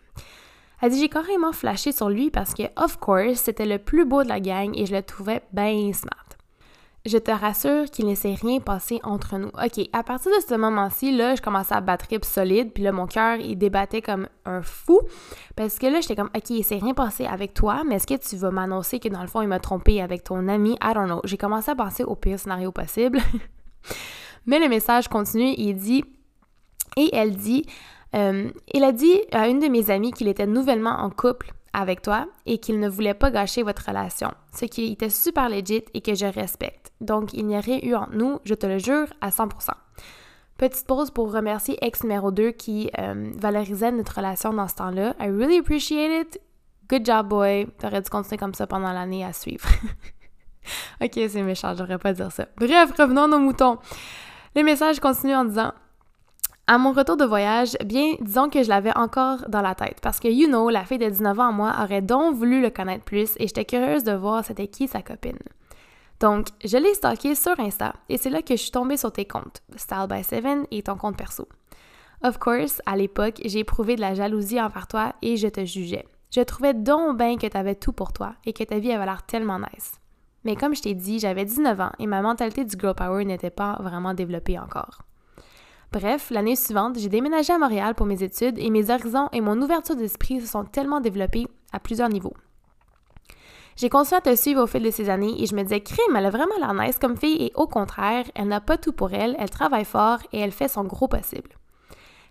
Elle 0.80 0.92
dit 0.92 1.00
J'ai 1.00 1.08
carrément 1.08 1.52
flashé 1.52 1.92
sur 1.92 2.08
lui 2.08 2.30
parce 2.30 2.54
que, 2.54 2.62
of 2.76 2.98
course, 2.98 3.38
c'était 3.38 3.66
le 3.66 3.78
plus 3.78 4.04
beau 4.04 4.22
de 4.22 4.28
la 4.28 4.40
gang 4.40 4.76
et 4.76 4.86
je 4.86 4.94
le 4.94 5.02
trouvais 5.02 5.42
bien 5.52 5.92
smart. 5.92 6.27
Je 7.08 7.16
te 7.16 7.30
rassure 7.30 7.86
qu'il 7.90 8.06
ne 8.06 8.14
s'est 8.14 8.34
rien 8.34 8.60
passé 8.60 9.00
entre 9.02 9.38
nous. 9.38 9.48
OK, 9.48 9.88
à 9.94 10.02
partir 10.02 10.30
de 10.30 10.44
ce 10.46 10.54
moment-ci, 10.54 11.16
là, 11.16 11.34
je 11.36 11.40
commençais 11.40 11.74
à 11.74 11.80
battre 11.80 12.06
solide, 12.22 12.70
puis 12.74 12.82
là, 12.82 12.92
mon 12.92 13.06
cœur, 13.06 13.36
il 13.36 13.56
débattait 13.56 14.02
comme 14.02 14.28
un 14.44 14.60
fou, 14.60 15.00
parce 15.56 15.78
que 15.78 15.86
là, 15.86 16.02
j'étais 16.02 16.16
comme, 16.16 16.28
OK, 16.36 16.50
il 16.50 16.62
s'est 16.62 16.76
rien 16.76 16.92
passé 16.92 17.24
avec 17.24 17.54
toi, 17.54 17.82
mais 17.86 17.94
est-ce 17.94 18.06
que 18.06 18.14
tu 18.14 18.36
vas 18.36 18.50
m'annoncer 18.50 19.00
que 19.00 19.08
dans 19.08 19.22
le 19.22 19.26
fond, 19.26 19.40
il 19.40 19.48
m'a 19.48 19.58
trompé 19.58 20.02
avec 20.02 20.22
ton 20.22 20.48
ami? 20.48 20.76
I 20.82 20.92
don't 20.94 21.06
know. 21.06 21.22
J'ai 21.24 21.38
commencé 21.38 21.70
à 21.70 21.74
penser 21.74 22.04
au 22.04 22.14
pire 22.14 22.38
scénario 22.38 22.72
possible. 22.72 23.20
mais 24.46 24.58
le 24.58 24.68
message 24.68 25.08
continue, 25.08 25.54
il 25.56 25.76
dit, 25.76 26.04
et 26.98 27.08
elle 27.14 27.34
dit, 27.34 27.64
euh, 28.14 28.50
il 28.74 28.84
a 28.84 28.92
dit 28.92 29.18
à 29.32 29.48
une 29.48 29.60
de 29.60 29.68
mes 29.68 29.90
amies 29.90 30.12
qu'il 30.12 30.28
était 30.28 30.46
nouvellement 30.46 30.98
en 30.98 31.08
couple 31.08 31.54
avec 31.80 32.02
toi 32.02 32.26
et 32.46 32.58
qu'il 32.58 32.80
ne 32.80 32.88
voulait 32.88 33.14
pas 33.14 33.30
gâcher 33.30 33.62
votre 33.62 33.86
relation, 33.86 34.32
ce 34.52 34.64
qui 34.64 34.92
était 34.92 35.10
super 35.10 35.48
legit 35.48 35.84
et 35.94 36.00
que 36.00 36.14
je 36.14 36.26
respecte. 36.26 36.92
Donc, 37.00 37.32
il 37.32 37.46
n'y 37.46 37.56
a 37.56 37.60
rien 37.60 37.78
eu 37.82 37.94
entre 37.94 38.14
nous, 38.14 38.38
je 38.44 38.54
te 38.54 38.66
le 38.66 38.78
jure, 38.78 39.06
à 39.20 39.30
100%. 39.30 39.50
Petite 40.56 40.86
pause 40.86 41.12
pour 41.12 41.32
remercier 41.32 41.78
ex 41.84 42.02
numéro 42.02 42.32
2 42.32 42.50
qui 42.50 42.90
euh, 42.98 43.30
valorisait 43.36 43.92
notre 43.92 44.16
relation 44.16 44.52
dans 44.52 44.66
ce 44.66 44.74
temps-là. 44.74 45.14
I 45.20 45.28
really 45.28 45.58
appreciate 45.58 46.26
it. 46.26 46.40
Good 46.88 47.06
job, 47.06 47.28
boy. 47.28 47.68
T'aurais 47.78 48.02
dû 48.02 48.10
continuer 48.10 48.38
comme 48.38 48.54
ça 48.54 48.66
pendant 48.66 48.92
l'année 48.92 49.24
à 49.24 49.32
suivre. 49.32 49.68
ok, 51.00 51.12
c'est 51.12 51.42
méchant, 51.42 51.74
j'aurais 51.76 51.98
pas 51.98 52.12
dire 52.12 52.32
ça. 52.32 52.46
Bref, 52.56 52.90
revenons 52.98 53.24
à 53.24 53.28
nos 53.28 53.38
moutons. 53.38 53.78
Le 54.56 54.64
message 54.64 54.98
continue 54.98 55.36
en 55.36 55.44
disant 55.44 55.72
à 56.68 56.76
mon 56.76 56.92
retour 56.92 57.16
de 57.16 57.24
voyage, 57.24 57.76
bien, 57.82 58.14
disons 58.20 58.50
que 58.50 58.62
je 58.62 58.68
l'avais 58.68 58.96
encore 58.96 59.48
dans 59.48 59.62
la 59.62 59.74
tête 59.74 60.00
parce 60.02 60.20
que, 60.20 60.28
you 60.28 60.48
know, 60.48 60.68
la 60.68 60.84
fille 60.84 60.98
de 60.98 61.08
19 61.08 61.40
ans 61.40 61.48
en 61.48 61.52
moi 61.52 61.74
aurait 61.82 62.02
donc 62.02 62.36
voulu 62.36 62.60
le 62.60 62.68
connaître 62.68 63.04
plus 63.04 63.32
et 63.38 63.46
j'étais 63.46 63.64
curieuse 63.64 64.04
de 64.04 64.12
voir 64.12 64.44
c'était 64.44 64.68
qui 64.68 64.86
sa 64.86 65.00
copine. 65.00 65.38
Donc, 66.20 66.48
je 66.62 66.76
l'ai 66.76 66.92
stalké 66.92 67.34
sur 67.34 67.58
Insta 67.58 67.94
et 68.10 68.18
c'est 68.18 68.28
là 68.28 68.42
que 68.42 68.54
je 68.54 68.60
suis 68.60 68.70
tombée 68.70 68.98
sur 68.98 69.10
tes 69.10 69.24
comptes, 69.24 69.62
Style 69.76 70.06
by 70.10 70.22
Seven 70.22 70.66
et 70.70 70.82
ton 70.82 70.96
compte 70.96 71.16
perso. 71.16 71.48
Of 72.22 72.38
course, 72.38 72.82
à 72.84 72.96
l'époque, 72.96 73.40
j'ai 73.46 73.60
éprouvé 73.60 73.96
de 73.96 74.02
la 74.02 74.14
jalousie 74.14 74.60
envers 74.60 74.88
toi 74.88 75.14
et 75.22 75.38
je 75.38 75.48
te 75.48 75.64
jugeais. 75.64 76.04
Je 76.34 76.42
trouvais 76.42 76.74
donc 76.74 77.16
bien 77.16 77.38
que 77.38 77.46
tu 77.46 77.56
avais 77.56 77.76
tout 77.76 77.92
pour 77.92 78.12
toi 78.12 78.34
et 78.44 78.52
que 78.52 78.64
ta 78.64 78.78
vie 78.78 78.92
avait 78.92 79.06
l'air 79.06 79.22
tellement 79.22 79.58
nice. 79.58 79.98
Mais 80.44 80.54
comme 80.54 80.74
je 80.74 80.82
t'ai 80.82 80.94
dit, 80.94 81.18
j'avais 81.18 81.46
19 81.46 81.80
ans 81.80 81.92
et 81.98 82.06
ma 82.06 82.20
mentalité 82.20 82.66
du 82.66 82.76
girl 82.78 82.94
power 82.94 83.24
n'était 83.24 83.48
pas 83.48 83.78
vraiment 83.80 84.12
développée 84.12 84.58
encore. 84.58 85.07
Bref, 85.90 86.30
l'année 86.30 86.56
suivante, 86.56 86.98
j'ai 86.98 87.08
déménagé 87.08 87.52
à 87.52 87.58
Montréal 87.58 87.94
pour 87.94 88.04
mes 88.04 88.22
études 88.22 88.58
et 88.58 88.68
mes 88.68 88.90
horizons 88.90 89.28
et 89.32 89.40
mon 89.40 89.60
ouverture 89.62 89.96
d'esprit 89.96 90.40
se 90.40 90.46
sont 90.46 90.64
tellement 90.64 91.00
développés 91.00 91.46
à 91.72 91.80
plusieurs 91.80 92.10
niveaux. 92.10 92.34
J'ai 93.74 93.88
continué 93.88 94.18
à 94.18 94.20
te 94.20 94.34
suivre 94.36 94.62
au 94.62 94.66
fil 94.66 94.82
de 94.82 94.90
ces 94.90 95.08
années 95.08 95.40
et 95.40 95.46
je 95.46 95.54
me 95.54 95.62
disais, 95.62 95.80
crime, 95.80 96.14
elle 96.14 96.26
a 96.26 96.30
vraiment 96.30 96.58
l'air 96.58 96.74
nice 96.74 96.98
comme 96.98 97.16
fille 97.16 97.42
et 97.42 97.52
au 97.54 97.66
contraire, 97.66 98.26
elle 98.34 98.48
n'a 98.48 98.60
pas 98.60 98.76
tout 98.76 98.92
pour 98.92 99.14
elle, 99.14 99.34
elle 99.38 99.48
travaille 99.48 99.86
fort 99.86 100.18
et 100.32 100.40
elle 100.40 100.52
fait 100.52 100.68
son 100.68 100.84
gros 100.84 101.08
possible. 101.08 101.50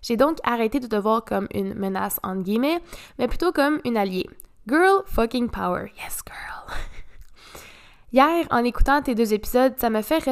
J'ai 0.04 0.18
donc 0.18 0.38
arrêté 0.44 0.80
de 0.80 0.88
te 0.88 0.96
voir 0.96 1.26
comme 1.26 1.48
une 1.54 1.74
menace 1.74 2.20
entre 2.22 2.44
guillemets, 2.44 2.80
mais 3.18 3.28
plutôt 3.28 3.52
comme 3.52 3.80
une 3.86 3.98
alliée. 3.98 4.30
Girl 4.68 5.02
fucking 5.08 5.50
power. 5.50 5.92
Yes, 5.98 6.20
girl. 6.28 6.78
Hier, 8.14 8.46
en 8.52 8.64
écoutant 8.64 9.02
tes 9.02 9.16
deux 9.16 9.34
épisodes, 9.34 9.74
ça 9.78 9.90
m'a 9.90 10.04
fait 10.04 10.24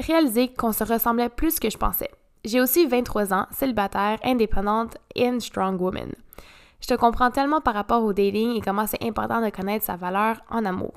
réaliser 0.00 0.48
qu'on 0.48 0.72
se 0.72 0.84
ressemblait 0.84 1.30
plus 1.30 1.58
que 1.58 1.70
je 1.70 1.78
pensais. 1.78 2.10
J'ai 2.46 2.60
aussi 2.60 2.86
23 2.86 3.34
ans, 3.34 3.46
célibataire, 3.50 4.20
indépendante 4.22 4.96
and 5.18 5.40
strong 5.40 5.80
woman. 5.80 6.12
Je 6.80 6.86
te 6.86 6.94
comprends 6.94 7.32
tellement 7.32 7.60
par 7.60 7.74
rapport 7.74 8.04
au 8.04 8.12
dating 8.12 8.54
et 8.54 8.60
comment 8.60 8.86
c'est 8.86 9.02
important 9.02 9.44
de 9.44 9.50
connaître 9.50 9.84
sa 9.84 9.96
valeur 9.96 10.36
en 10.48 10.64
amour. 10.64 10.94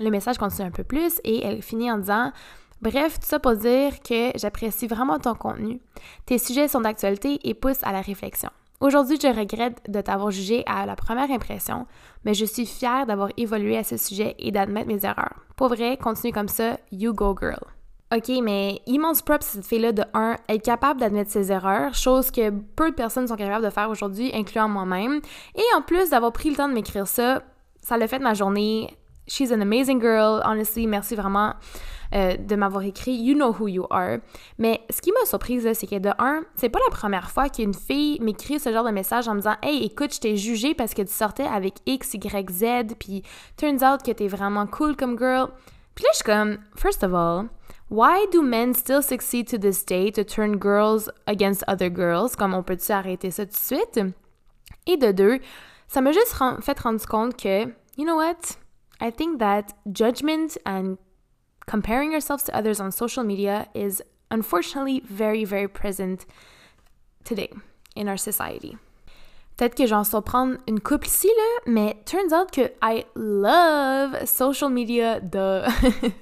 Le 0.00 0.08
message 0.08 0.38
continue 0.38 0.68
un 0.68 0.70
peu 0.70 0.82
plus 0.82 1.20
et 1.22 1.44
elle 1.44 1.60
finit 1.60 1.92
en 1.92 1.98
disant 1.98 2.32
Bref, 2.80 3.20
tout 3.20 3.26
ça 3.26 3.38
pour 3.38 3.56
dire 3.56 4.00
que 4.00 4.30
j'apprécie 4.36 4.86
vraiment 4.86 5.18
ton 5.18 5.34
contenu. 5.34 5.82
Tes 6.24 6.38
sujets 6.38 6.68
sont 6.68 6.80
d'actualité 6.80 7.40
et 7.46 7.52
poussent 7.52 7.84
à 7.84 7.92
la 7.92 8.00
réflexion. 8.00 8.48
Aujourd'hui, 8.80 9.18
je 9.20 9.28
regrette 9.28 9.82
de 9.90 10.00
t'avoir 10.00 10.30
jugé 10.30 10.62
à 10.66 10.86
la 10.86 10.96
première 10.96 11.30
impression, 11.30 11.86
mais 12.24 12.32
je 12.32 12.46
suis 12.46 12.64
fière 12.64 13.04
d'avoir 13.04 13.28
évolué 13.36 13.76
à 13.76 13.84
ce 13.84 13.98
sujet 13.98 14.34
et 14.38 14.50
d'admettre 14.50 14.88
mes 14.88 15.04
erreurs. 15.04 15.44
Pour 15.56 15.68
vrai, 15.68 15.98
continue 15.98 16.32
comme 16.32 16.48
ça, 16.48 16.78
you 16.90 17.12
go 17.12 17.36
girl. 17.38 17.60
OK, 18.14 18.28
mais 18.42 18.80
immense 18.86 19.22
props 19.22 19.46
cette 19.46 19.66
fille-là 19.66 19.92
de 19.92 20.04
un, 20.14 20.36
être 20.48 20.62
capable 20.62 21.00
d'admettre 21.00 21.30
ses 21.30 21.50
erreurs, 21.50 21.94
chose 21.94 22.30
que 22.30 22.50
peu 22.50 22.90
de 22.90 22.94
personnes 22.94 23.26
sont 23.26 23.36
capables 23.36 23.64
de 23.64 23.70
faire 23.70 23.90
aujourd'hui, 23.90 24.30
incluant 24.34 24.68
moi-même. 24.68 25.20
Et 25.56 25.64
en 25.76 25.82
plus 25.82 26.10
d'avoir 26.10 26.32
pris 26.32 26.50
le 26.50 26.56
temps 26.56 26.68
de 26.68 26.74
m'écrire 26.74 27.08
ça, 27.08 27.42
ça 27.82 27.96
l'a 27.96 28.06
fait 28.06 28.18
de 28.18 28.24
ma 28.24 28.34
journée. 28.34 28.96
She's 29.26 29.50
an 29.50 29.60
amazing 29.60 30.00
girl. 30.00 30.42
Honestly, 30.44 30.86
merci 30.86 31.16
vraiment 31.16 31.54
euh, 32.14 32.36
de 32.36 32.54
m'avoir 32.54 32.84
écrit. 32.84 33.14
You 33.14 33.34
know 33.34 33.52
who 33.58 33.66
you 33.66 33.86
are. 33.90 34.18
Mais 34.58 34.82
ce 34.90 35.00
qui 35.00 35.10
m'a 35.10 35.24
surprise, 35.26 35.68
c'est 35.72 35.86
que 35.86 35.98
de 35.98 36.10
un, 36.18 36.44
c'est 36.54 36.68
pas 36.68 36.80
la 36.88 36.94
première 36.94 37.30
fois 37.30 37.48
qu'une 37.48 37.74
fille 37.74 38.20
m'écrit 38.20 38.60
ce 38.60 38.70
genre 38.72 38.84
de 38.84 38.90
message 38.90 39.26
en 39.26 39.34
me 39.34 39.40
disant 39.40 39.56
Hey, 39.62 39.82
écoute, 39.84 40.14
je 40.14 40.20
t'ai 40.20 40.36
jugé 40.36 40.74
parce 40.74 40.94
que 40.94 41.02
tu 41.02 41.12
sortais 41.12 41.46
avec 41.46 41.74
X, 41.86 42.14
Y, 42.14 42.50
Z, 42.50 42.94
puis 42.98 43.22
turns 43.56 43.82
out 43.82 44.02
que 44.04 44.12
t'es 44.12 44.28
vraiment 44.28 44.66
cool 44.66 44.94
comme 44.94 45.18
girl. 45.18 45.48
Puis 45.94 46.04
là, 46.04 46.10
je 46.12 46.16
suis 46.16 46.24
comme, 46.24 46.58
first 46.76 47.02
of 47.04 47.14
all, 47.14 47.46
Why 47.88 48.26
do 48.30 48.42
men 48.42 48.74
still 48.74 49.02
succeed 49.02 49.46
to 49.48 49.58
this 49.58 49.84
day 49.84 50.10
to 50.12 50.24
turn 50.24 50.58
girls 50.58 51.08
against 51.26 51.62
other 51.68 51.90
girls? 51.90 52.34
Comme 52.34 52.54
on 52.54 52.62
peut-tu 52.62 52.92
arrêter 52.92 53.30
ça 53.30 53.44
tout 53.44 53.52
de 53.52 53.56
suite? 53.56 54.14
Et 54.86 54.96
de 54.96 55.12
deux, 55.12 55.40
ça 55.86 56.02
m'a 56.02 56.12
juste 56.12 56.34
fait 56.62 56.78
rendre 56.80 57.06
compte 57.06 57.36
que, 57.36 57.74
you 57.96 58.04
know 58.04 58.16
what? 58.16 58.56
I 59.00 59.10
think 59.10 59.38
that 59.38 59.74
judgment 59.92 60.56
and 60.64 60.96
comparing 61.66 62.10
yourselves 62.10 62.44
to 62.44 62.56
others 62.56 62.80
on 62.80 62.90
social 62.90 63.22
media 63.22 63.68
is 63.74 64.02
unfortunately 64.30 65.02
very, 65.06 65.44
very 65.44 65.68
present 65.68 66.26
today 67.24 67.50
in 67.94 68.08
our 68.08 68.16
society. 68.16 68.76
Peut-être 69.56 69.76
que 69.76 69.86
j'en 69.86 70.02
surprendre 70.02 70.56
une 70.66 70.80
couple 70.80 71.06
ici, 71.06 71.28
là, 71.28 71.72
mais 71.72 71.96
turns 72.06 72.34
out 72.34 72.50
que 72.50 72.72
I 72.82 73.04
love 73.14 74.26
social 74.26 74.68
media 74.68 75.20
de. 75.20 75.62
tu 76.00 76.20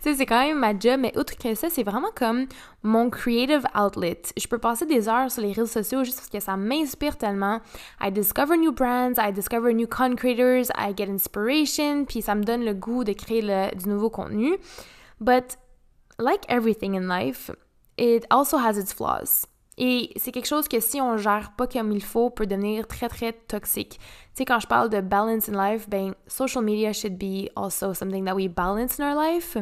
sais, 0.00 0.14
c'est 0.14 0.24
quand 0.24 0.40
même 0.40 0.58
ma 0.58 0.78
job, 0.78 0.98
mais 0.98 1.16
outre 1.18 1.36
que 1.36 1.54
ça, 1.54 1.68
c'est 1.68 1.82
vraiment 1.82 2.08
comme 2.14 2.46
mon 2.82 3.10
creative 3.10 3.66
outlet. 3.78 4.22
Je 4.34 4.46
peux 4.48 4.56
passer 4.56 4.86
des 4.86 5.10
heures 5.10 5.30
sur 5.30 5.42
les 5.42 5.52
réseaux 5.52 5.66
sociaux 5.66 6.04
juste 6.04 6.16
parce 6.16 6.30
que 6.30 6.40
ça 6.40 6.56
m'inspire 6.56 7.18
tellement. 7.18 7.60
I 8.00 8.10
discover 8.10 8.56
new 8.56 8.72
brands, 8.72 9.18
I 9.18 9.30
discover 9.30 9.74
new 9.74 9.86
content 9.86 10.16
creators, 10.16 10.70
I 10.78 10.94
get 10.96 11.10
inspiration, 11.10 12.06
puis 12.06 12.22
ça 12.22 12.34
me 12.34 12.44
donne 12.44 12.64
le 12.64 12.72
goût 12.72 13.04
de 13.04 13.12
créer 13.12 13.42
du 13.76 13.90
nouveau 13.90 14.08
contenu. 14.08 14.56
But 15.20 15.58
like 16.18 16.46
everything 16.48 16.94
in 16.94 17.08
life, 17.08 17.50
it 17.98 18.24
also 18.30 18.56
has 18.56 18.78
its 18.78 18.94
flaws. 18.94 19.46
Et 19.82 20.12
c'est 20.16 20.30
quelque 20.30 20.46
chose 20.46 20.68
que 20.68 20.78
si 20.78 21.00
on 21.00 21.16
gère 21.16 21.52
pas 21.56 21.66
comme 21.66 21.90
il 21.90 22.04
faut, 22.04 22.28
peut 22.28 22.46
devenir 22.46 22.86
très, 22.86 23.08
très 23.08 23.32
toxique. 23.32 23.98
Tu 23.98 24.30
sais, 24.34 24.44
quand 24.44 24.60
je 24.60 24.66
parle 24.66 24.90
de 24.90 25.00
balance 25.00 25.48
in 25.48 25.52
life, 25.52 25.88
ben, 25.88 26.14
social 26.26 26.62
media 26.62 26.92
should 26.92 27.16
be 27.16 27.48
also 27.56 27.94
something 27.94 28.26
that 28.26 28.34
we 28.34 28.46
balance 28.46 29.00
in 29.00 29.10
our 29.10 29.16
life. 29.16 29.56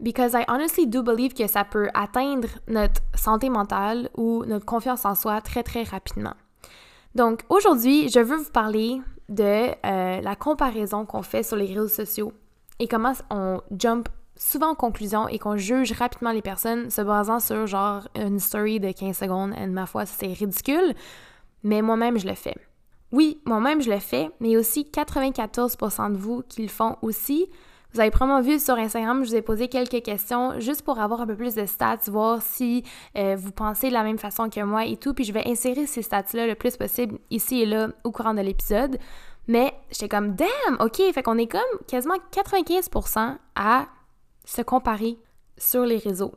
Because 0.00 0.34
I 0.34 0.44
honestly 0.48 0.86
do 0.86 1.02
believe 1.02 1.32
que 1.32 1.46
ça 1.46 1.64
peut 1.64 1.88
atteindre 1.94 2.48
notre 2.68 3.00
santé 3.14 3.48
mentale 3.48 4.10
ou 4.18 4.44
notre 4.44 4.66
confiance 4.66 5.06
en 5.06 5.14
soi 5.14 5.40
très, 5.40 5.62
très 5.62 5.84
rapidement. 5.84 6.34
Donc, 7.14 7.40
aujourd'hui, 7.48 8.10
je 8.10 8.20
veux 8.20 8.36
vous 8.36 8.50
parler 8.50 9.00
de 9.30 9.70
euh, 9.86 10.20
la 10.20 10.36
comparaison 10.36 11.06
qu'on 11.06 11.22
fait 11.22 11.42
sur 11.42 11.56
les 11.56 11.66
réseaux 11.66 11.88
sociaux 11.88 12.34
et 12.80 12.86
comment 12.86 13.14
on 13.30 13.62
jump 13.78 14.10
souvent 14.36 14.70
en 14.70 14.74
conclusion 14.74 15.28
et 15.28 15.38
qu'on 15.38 15.56
juge 15.56 15.92
rapidement 15.92 16.32
les 16.32 16.42
personnes 16.42 16.90
se 16.90 17.00
basant 17.02 17.40
sur 17.40 17.66
genre 17.66 18.08
une 18.14 18.40
story 18.40 18.80
de 18.80 18.92
15 18.92 19.16
secondes. 19.16 19.54
Et 19.60 19.66
ma 19.66 19.86
foi, 19.86 20.06
c'est 20.06 20.32
ridicule, 20.32 20.94
mais 21.62 21.82
moi-même, 21.82 22.18
je 22.18 22.26
le 22.26 22.34
fais. 22.34 22.54
Oui, 23.12 23.40
moi-même, 23.44 23.80
je 23.80 23.90
le 23.90 24.00
fais, 24.00 24.30
mais 24.40 24.56
aussi 24.56 24.90
94% 24.92 26.12
de 26.12 26.16
vous 26.16 26.42
qui 26.48 26.62
le 26.62 26.68
font 26.68 26.96
aussi. 27.02 27.48
Vous 27.92 28.00
avez 28.00 28.10
probablement 28.10 28.40
vu 28.40 28.58
sur 28.58 28.74
Instagram, 28.74 29.22
je 29.22 29.28
vous 29.28 29.36
ai 29.36 29.42
posé 29.42 29.68
quelques 29.68 30.02
questions 30.02 30.58
juste 30.58 30.82
pour 30.82 30.98
avoir 30.98 31.20
un 31.20 31.26
peu 31.28 31.36
plus 31.36 31.54
de 31.54 31.64
stats, 31.64 32.00
voir 32.08 32.42
si 32.42 32.82
euh, 33.16 33.36
vous 33.38 33.52
pensez 33.52 33.88
de 33.88 33.92
la 33.92 34.02
même 34.02 34.18
façon 34.18 34.50
que 34.50 34.60
moi 34.64 34.84
et 34.84 34.96
tout. 34.96 35.14
Puis 35.14 35.22
je 35.22 35.32
vais 35.32 35.46
insérer 35.46 35.86
ces 35.86 36.02
stats-là 36.02 36.48
le 36.48 36.56
plus 36.56 36.76
possible 36.76 37.18
ici 37.30 37.62
et 37.62 37.66
là 37.66 37.90
au 38.02 38.10
courant 38.10 38.34
de 38.34 38.40
l'épisode. 38.40 38.98
Mais 39.46 39.72
j'étais 39.92 40.08
comme, 40.08 40.34
damn, 40.34 40.76
ok, 40.80 41.02
fait 41.12 41.22
qu'on 41.22 41.38
est 41.38 41.46
comme 41.46 41.60
quasiment 41.86 42.16
95% 42.32 43.36
à 43.54 43.86
se 44.44 44.62
comparer 44.62 45.18
sur 45.56 45.84
les 45.84 45.98
réseaux. 45.98 46.34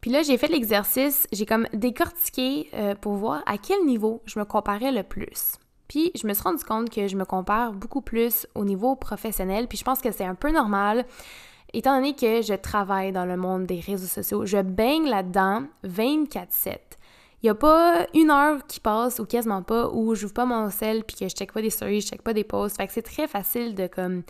Puis 0.00 0.10
là, 0.10 0.22
j'ai 0.22 0.38
fait 0.38 0.48
l'exercice, 0.48 1.26
j'ai 1.32 1.46
comme 1.46 1.66
décortiqué 1.72 2.68
euh, 2.74 2.94
pour 2.94 3.14
voir 3.14 3.42
à 3.46 3.58
quel 3.58 3.84
niveau 3.84 4.22
je 4.26 4.38
me 4.38 4.44
comparais 4.44 4.92
le 4.92 5.02
plus. 5.02 5.58
Puis 5.88 6.12
je 6.14 6.26
me 6.26 6.34
suis 6.34 6.42
rendu 6.42 6.64
compte 6.64 6.90
que 6.90 7.08
je 7.08 7.16
me 7.16 7.24
compare 7.24 7.72
beaucoup 7.72 8.02
plus 8.02 8.46
au 8.54 8.64
niveau 8.64 8.94
professionnel, 8.94 9.66
puis 9.66 9.78
je 9.78 9.84
pense 9.84 10.00
que 10.00 10.12
c'est 10.12 10.24
un 10.24 10.34
peu 10.34 10.52
normal, 10.52 11.04
étant 11.72 11.96
donné 11.96 12.14
que 12.14 12.42
je 12.42 12.54
travaille 12.54 13.10
dans 13.10 13.24
le 13.24 13.36
monde 13.36 13.66
des 13.66 13.80
réseaux 13.80 14.06
sociaux. 14.06 14.46
Je 14.46 14.58
baigne 14.58 15.08
là-dedans 15.08 15.64
24-7. 15.84 16.76
Il 17.42 17.46
n'y 17.46 17.50
a 17.50 17.54
pas 17.54 18.06
une 18.14 18.30
heure 18.30 18.66
qui 18.66 18.80
passe, 18.80 19.18
ou 19.18 19.24
quasiment 19.24 19.62
pas, 19.62 19.88
où 19.88 20.14
je 20.14 20.22
n'ouvre 20.22 20.34
pas 20.34 20.44
mon 20.44 20.70
sel, 20.70 21.04
puis 21.04 21.16
que 21.16 21.28
je 21.28 21.34
check 21.34 21.52
pas 21.52 21.62
des 21.62 21.70
stories, 21.70 22.02
je 22.02 22.08
check 22.08 22.22
pas 22.22 22.34
des 22.34 22.44
posts. 22.44 22.76
Fait 22.76 22.86
que 22.86 22.92
c'est 22.92 23.02
très 23.02 23.26
facile 23.26 23.74
de 23.74 23.86
comme 23.86 24.22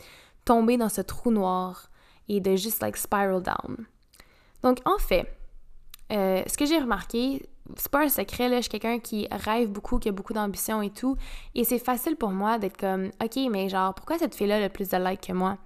tomber 0.45 0.77
dans 0.77 0.89
ce 0.89 1.01
trou 1.01 1.31
noir 1.31 1.89
et 2.29 2.39
de 2.39 2.55
juste 2.55 2.81
like 2.81 2.95
spiral 2.95 3.41
down. 3.41 3.85
Donc 4.63 4.79
en 4.85 4.97
fait, 4.97 5.27
euh, 6.11 6.41
ce 6.47 6.57
que 6.57 6.65
j'ai 6.65 6.77
remarqué, 6.77 7.45
c'est 7.75 7.91
pas 7.91 8.03
un 8.03 8.09
secret, 8.09 8.49
là, 8.49 8.57
je 8.57 8.61
suis 8.61 8.69
quelqu'un 8.71 8.99
qui 8.99 9.27
rêve 9.31 9.69
beaucoup, 9.69 9.99
qui 9.99 10.09
a 10.09 10.11
beaucoup 10.11 10.33
d'ambition 10.33 10.81
et 10.81 10.89
tout. 10.89 11.17
Et 11.55 11.63
c'est 11.63 11.79
facile 11.79 12.15
pour 12.15 12.31
moi 12.31 12.57
d'être 12.57 12.77
comme, 12.77 13.11
OK, 13.23 13.37
mais 13.51 13.69
genre, 13.69 13.93
pourquoi 13.93 14.17
cette 14.17 14.35
fille-là 14.35 14.63
a 14.63 14.69
plus 14.69 14.89
de 14.89 14.97
likes 14.97 15.27
que 15.27 15.33
moi? 15.33 15.57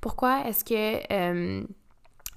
Pourquoi 0.00 0.46
est-ce 0.46 0.64
que 0.64 1.12
euh, 1.12 1.64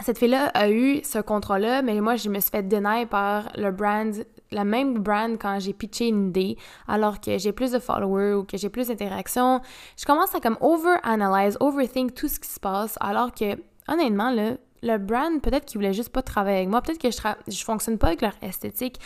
cette 0.04 0.18
fille-là 0.18 0.48
a 0.48 0.70
eu 0.70 1.02
ce 1.04 1.20
contrat-là, 1.20 1.82
mais 1.82 2.00
moi, 2.02 2.16
je 2.16 2.30
me 2.30 2.40
suis 2.40 2.50
fait 2.50 2.68
deny 2.68 3.06
par 3.06 3.52
le 3.56 3.72
brand, 3.72 4.14
la 4.52 4.64
même 4.64 4.98
brand 4.98 5.38
quand 5.40 5.60
j'ai 5.60 5.74
pitché 5.74 6.08
une 6.08 6.30
idée, 6.30 6.58
alors 6.88 7.22
que 7.22 7.38
j'ai 7.38 7.52
plus 7.52 7.72
de 7.72 7.80
followers 7.80 8.34
ou 8.34 8.44
que 8.44 8.58
j'ai 8.58 8.70
plus 8.70 8.88
d'interactions. 8.88 9.62
Je 9.98 10.06
commence 10.06 10.34
à 10.34 10.40
comme 10.40 10.58
over-analyze, 10.62 11.58
overthink 11.60 12.16
tout 12.16 12.28
ce 12.28 12.40
qui 12.40 12.50
se 12.50 12.60
passe, 12.60 12.98
alors 13.00 13.32
que, 13.34 13.56
honnêtement, 13.88 14.32
là, 14.32 14.54
le 14.84 14.98
brand, 14.98 15.42
peut-être 15.42 15.66
qu'ils 15.66 15.78
voulaient 15.78 15.94
juste 15.94 16.10
pas 16.10 16.22
travailler 16.22 16.58
avec 16.58 16.70
moi, 16.70 16.82
peut-être 16.82 17.02
que 17.02 17.12
je, 17.12 17.18
je 17.52 17.64
fonctionne 17.64 17.98
pas 17.98 18.08
avec 18.08 18.22
leur 18.22 18.34
esthétique. 18.42 19.00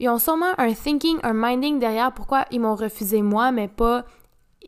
Ils 0.00 0.08
ont 0.08 0.18
sûrement 0.18 0.52
un 0.58 0.72
thinking, 0.72 1.18
un 1.22 1.32
minding 1.32 1.78
derrière 1.78 2.12
pourquoi 2.12 2.44
ils 2.50 2.60
m'ont 2.60 2.74
refusé 2.74 3.22
moi, 3.22 3.52
mais 3.52 3.68
pas 3.68 4.04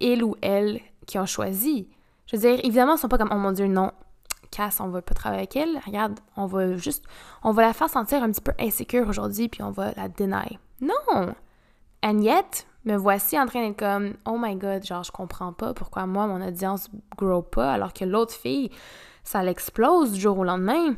il 0.00 0.22
ou 0.22 0.36
elle 0.42 0.80
qui 1.06 1.18
ont 1.18 1.26
choisi. 1.26 1.88
Je 2.26 2.36
veux 2.36 2.42
dire, 2.42 2.64
évidemment, 2.64 2.94
ils 2.94 2.98
sont 2.98 3.08
pas 3.08 3.18
comme, 3.18 3.32
oh 3.32 3.36
mon 3.36 3.52
dieu, 3.52 3.66
non, 3.66 3.90
Cass, 4.50 4.80
on 4.80 4.88
va 4.88 5.02
pas 5.02 5.14
travailler 5.14 5.42
avec 5.42 5.56
elle. 5.56 5.80
Regarde, 5.84 6.20
on 6.36 6.46
va 6.46 6.76
juste, 6.76 7.04
on 7.42 7.50
va 7.50 7.62
la 7.62 7.72
faire 7.72 7.88
sentir 7.88 8.22
un 8.22 8.30
petit 8.30 8.40
peu 8.40 8.52
insécure 8.60 9.08
aujourd'hui, 9.08 9.48
puis 9.48 9.62
on 9.62 9.72
va 9.72 9.92
la 9.96 10.08
deny. 10.08 10.58
Non! 10.80 11.34
And 12.04 12.20
yet, 12.20 12.66
me 12.84 12.96
voici 12.96 13.38
en 13.38 13.46
train 13.46 13.66
d'être 13.66 13.78
comme, 13.78 14.14
oh 14.26 14.36
my 14.38 14.54
god, 14.56 14.84
genre, 14.84 15.02
je 15.02 15.10
comprends 15.10 15.52
pas 15.52 15.74
pourquoi 15.74 16.06
moi, 16.06 16.26
mon 16.26 16.46
audience 16.46 16.88
grow 17.16 17.42
pas, 17.42 17.72
alors 17.72 17.92
que 17.92 18.04
l'autre 18.04 18.34
fille, 18.34 18.70
ça 19.24 19.42
l'explose 19.42 20.12
du 20.12 20.20
jour 20.20 20.38
au 20.38 20.44
lendemain. 20.44 20.94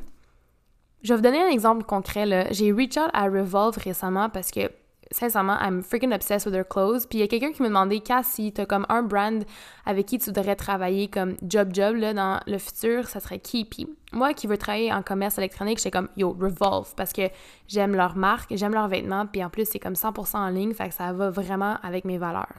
Je 1.02 1.12
vais 1.12 1.16
vous 1.16 1.23
donner 1.23 1.42
un 1.42 1.49
exemple 1.49 1.85
concret. 1.85 2.49
J'ai 2.50 2.73
reach 2.73 2.97
out 2.97 3.11
à 3.12 3.25
Revolve 3.25 3.78
récemment 3.78 4.28
parce 4.28 4.50
que, 4.50 4.68
sincèrement, 5.12 5.56
I'm 5.61 5.83
freaking 5.83 6.12
obsessed 6.12 6.47
with 6.47 6.54
their 6.54 6.66
clothes. 6.66 7.06
Puis 7.09 7.18
il 7.18 7.21
y 7.21 7.23
a 7.23 7.28
quelqu'un 7.28 7.52
qui 7.52 7.62
me 7.62 7.68
demandait, 7.68 8.00
Cass, 8.00 8.26
si 8.26 8.52
t'as 8.52 8.66
comme 8.66 8.85
un 8.88 9.02
brand 9.02 9.45
avec 9.85 10.06
qui 10.06 10.18
tu 10.18 10.26
voudrais 10.26 10.56
travailler 10.56 11.06
comme 11.06 11.37
job-job 11.42 11.95
là, 11.97 12.12
dans 12.12 12.40
le 12.47 12.59
futur, 12.59 13.06
ça 13.06 13.21
serait 13.21 13.38
qui? 13.38 13.68
Moi 14.12 14.35
qui 14.35 14.49
veux 14.49 14.59
travailler 14.59 14.92
en 14.92 15.02
commerce 15.02 15.38
électronique, 15.38 15.78
j'étais 15.78 15.92
comme, 15.92 16.09
yo, 16.16 16.37
Revolve, 16.40 16.92
parce 16.97 17.12
que 17.12 17.28
j'aime 17.68 17.95
leur 17.95 18.16
marque, 18.16 18.56
j'aime 18.56 18.73
leurs 18.73 18.88
vêtements, 18.88 19.26
puis 19.26 19.45
en 19.45 19.50
plus, 19.50 19.68
c'est 19.68 19.78
comme 19.78 19.95
100% 19.95 20.37
en 20.38 20.49
ligne, 20.49 20.75
fait 20.75 20.88
que 20.88 20.95
ça 20.95 21.12
va 21.12 21.30
vraiment 21.30 21.76
avec 21.85 22.04
mes 22.04 22.18
valeurs. 22.18 22.59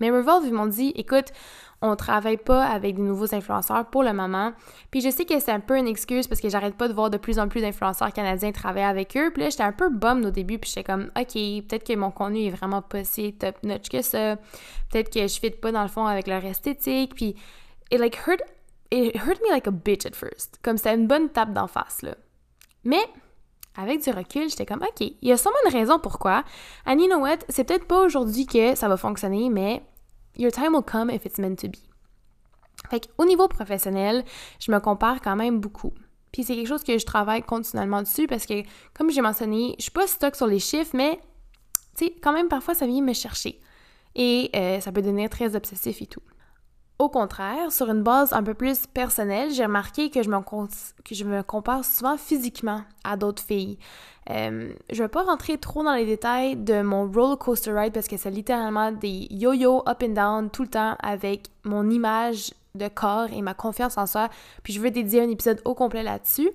Mais 0.00 0.10
Revolve, 0.10 0.46
ils 0.46 0.52
m'ont 0.52 0.66
dit, 0.66 0.92
écoute, 0.96 1.26
on 1.82 1.96
travaille 1.96 2.36
pas 2.36 2.64
avec 2.64 2.96
des 2.96 3.02
nouveaux 3.02 3.34
influenceurs 3.34 3.86
pour 3.86 4.02
le 4.02 4.12
moment. 4.12 4.52
Puis 4.90 5.00
je 5.00 5.10
sais 5.10 5.24
que 5.24 5.38
c'est 5.40 5.52
un 5.52 5.60
peu 5.60 5.78
une 5.78 5.88
excuse 5.88 6.26
parce 6.26 6.40
que 6.40 6.48
j'arrête 6.48 6.74
pas 6.74 6.88
de 6.88 6.92
voir 6.92 7.08
de 7.10 7.16
plus 7.16 7.38
en 7.38 7.48
plus 7.48 7.62
d'influenceurs 7.62 8.12
canadiens 8.12 8.52
travailler 8.52 8.84
avec 8.84 9.16
eux. 9.16 9.30
Puis 9.32 9.42
là, 9.42 9.50
j'étais 9.50 9.62
un 9.62 9.72
peu 9.72 9.88
bummed 9.88 10.26
au 10.26 10.30
début, 10.30 10.58
puis 10.58 10.68
j'étais 10.68 10.84
comme, 10.84 11.10
OK, 11.18 11.32
peut-être 11.32 11.86
que 11.86 11.96
mon 11.96 12.10
contenu 12.10 12.46
est 12.46 12.50
vraiment 12.50 12.82
pas 12.82 13.04
si 13.04 13.32
top 13.32 13.62
notch 13.62 13.88
que 13.88 14.02
ça. 14.02 14.36
Peut-être 14.90 15.10
que 15.10 15.20
je 15.20 15.40
fit 15.40 15.50
pas 15.50 15.72
dans 15.72 15.82
le 15.82 15.88
fond 15.88 16.04
avec 16.06 16.26
leur 16.26 16.44
esthétique. 16.44 17.14
Puis 17.14 17.34
it 17.90 17.98
like 17.98 18.18
hurt, 18.26 18.42
it 18.90 19.16
hurt 19.16 19.40
me 19.40 19.50
like 19.50 19.66
a 19.66 19.70
bitch 19.70 20.04
at 20.04 20.14
first. 20.14 20.58
Comme 20.62 20.76
c'était 20.76 20.94
une 20.94 21.06
bonne 21.06 21.30
tape 21.30 21.54
d'en 21.54 21.66
face, 21.66 22.02
là. 22.02 22.14
Mais 22.84 23.02
avec 23.76 24.02
du 24.02 24.10
recul, 24.10 24.50
j'étais 24.50 24.66
comme, 24.66 24.82
OK, 24.82 25.00
il 25.00 25.28
y 25.28 25.32
a 25.32 25.38
sûrement 25.38 25.56
une 25.66 25.72
raison 25.72 25.98
pourquoi. 25.98 26.44
And 26.86 26.98
you 26.98 27.06
know 27.06 27.20
what? 27.20 27.38
C'est 27.48 27.64
peut-être 27.64 27.86
pas 27.86 28.04
aujourd'hui 28.04 28.46
que 28.46 28.74
ça 28.74 28.88
va 28.88 28.98
fonctionner, 28.98 29.48
mais 29.48 29.82
Your 30.40 30.50
time 30.50 30.72
will 30.72 30.82
come 30.82 31.10
if 31.10 31.26
it's 31.26 31.38
meant 31.38 31.56
to 31.56 31.68
be. 31.68 31.76
Fait 32.88 33.10
au 33.18 33.26
niveau 33.26 33.46
professionnel, 33.46 34.24
je 34.58 34.72
me 34.72 34.80
compare 34.80 35.20
quand 35.20 35.36
même 35.36 35.60
beaucoup. 35.60 35.92
Puis 36.32 36.44
c'est 36.44 36.54
quelque 36.54 36.66
chose 36.66 36.82
que 36.82 36.96
je 36.96 37.04
travaille 37.04 37.42
continuellement 37.42 38.00
dessus 38.00 38.26
parce 38.26 38.46
que, 38.46 38.62
comme 38.94 39.10
j'ai 39.10 39.20
mentionné, 39.20 39.74
je 39.76 39.82
suis 39.82 39.90
pas 39.90 40.06
stock 40.06 40.34
sur 40.34 40.46
les 40.46 40.58
chiffres, 40.58 40.92
mais 40.94 41.20
tu 41.94 42.06
sais, 42.06 42.14
quand 42.22 42.32
même 42.32 42.48
parfois 42.48 42.74
ça 42.74 42.86
vient 42.86 43.02
me 43.02 43.12
chercher. 43.12 43.60
Et 44.14 44.50
euh, 44.56 44.80
ça 44.80 44.92
peut 44.92 45.02
devenir 45.02 45.28
très 45.28 45.54
obsessif 45.54 46.00
et 46.00 46.06
tout. 46.06 46.22
Au 47.00 47.08
contraire, 47.08 47.72
sur 47.72 47.88
une 47.88 48.02
base 48.02 48.34
un 48.34 48.42
peu 48.42 48.52
plus 48.52 48.86
personnelle, 48.86 49.50
j'ai 49.52 49.64
remarqué 49.64 50.10
que 50.10 50.22
je, 50.22 50.28
me 50.28 51.40
compare 51.40 51.82
souvent 51.82 52.18
physiquement 52.18 52.82
à 53.04 53.16
d'autres 53.16 53.42
filles. 53.42 53.78
Euh, 54.28 54.74
je 54.92 55.02
vais 55.02 55.08
pas 55.08 55.22
rentrer 55.22 55.56
trop 55.56 55.82
dans 55.82 55.94
les 55.94 56.04
détails 56.04 56.56
de 56.56 56.82
mon 56.82 57.10
roller 57.10 57.38
coaster 57.38 57.72
ride 57.72 57.94
parce 57.94 58.06
que 58.06 58.18
c'est 58.18 58.30
littéralement 58.30 58.92
des 58.92 59.28
yo-yo 59.30 59.82
up 59.88 60.02
and 60.02 60.10
down 60.10 60.50
tout 60.50 60.64
le 60.64 60.68
temps 60.68 60.96
avec 61.02 61.48
mon 61.64 61.88
image 61.88 62.52
de 62.74 62.88
corps 62.88 63.32
et 63.32 63.40
ma 63.40 63.54
confiance 63.54 63.96
en 63.96 64.04
soi. 64.04 64.28
Puis 64.62 64.74
je 64.74 64.80
veux 64.80 64.90
dédier 64.90 65.22
un 65.22 65.30
épisode 65.30 65.62
au 65.64 65.72
complet 65.72 66.02
là-dessus. 66.02 66.50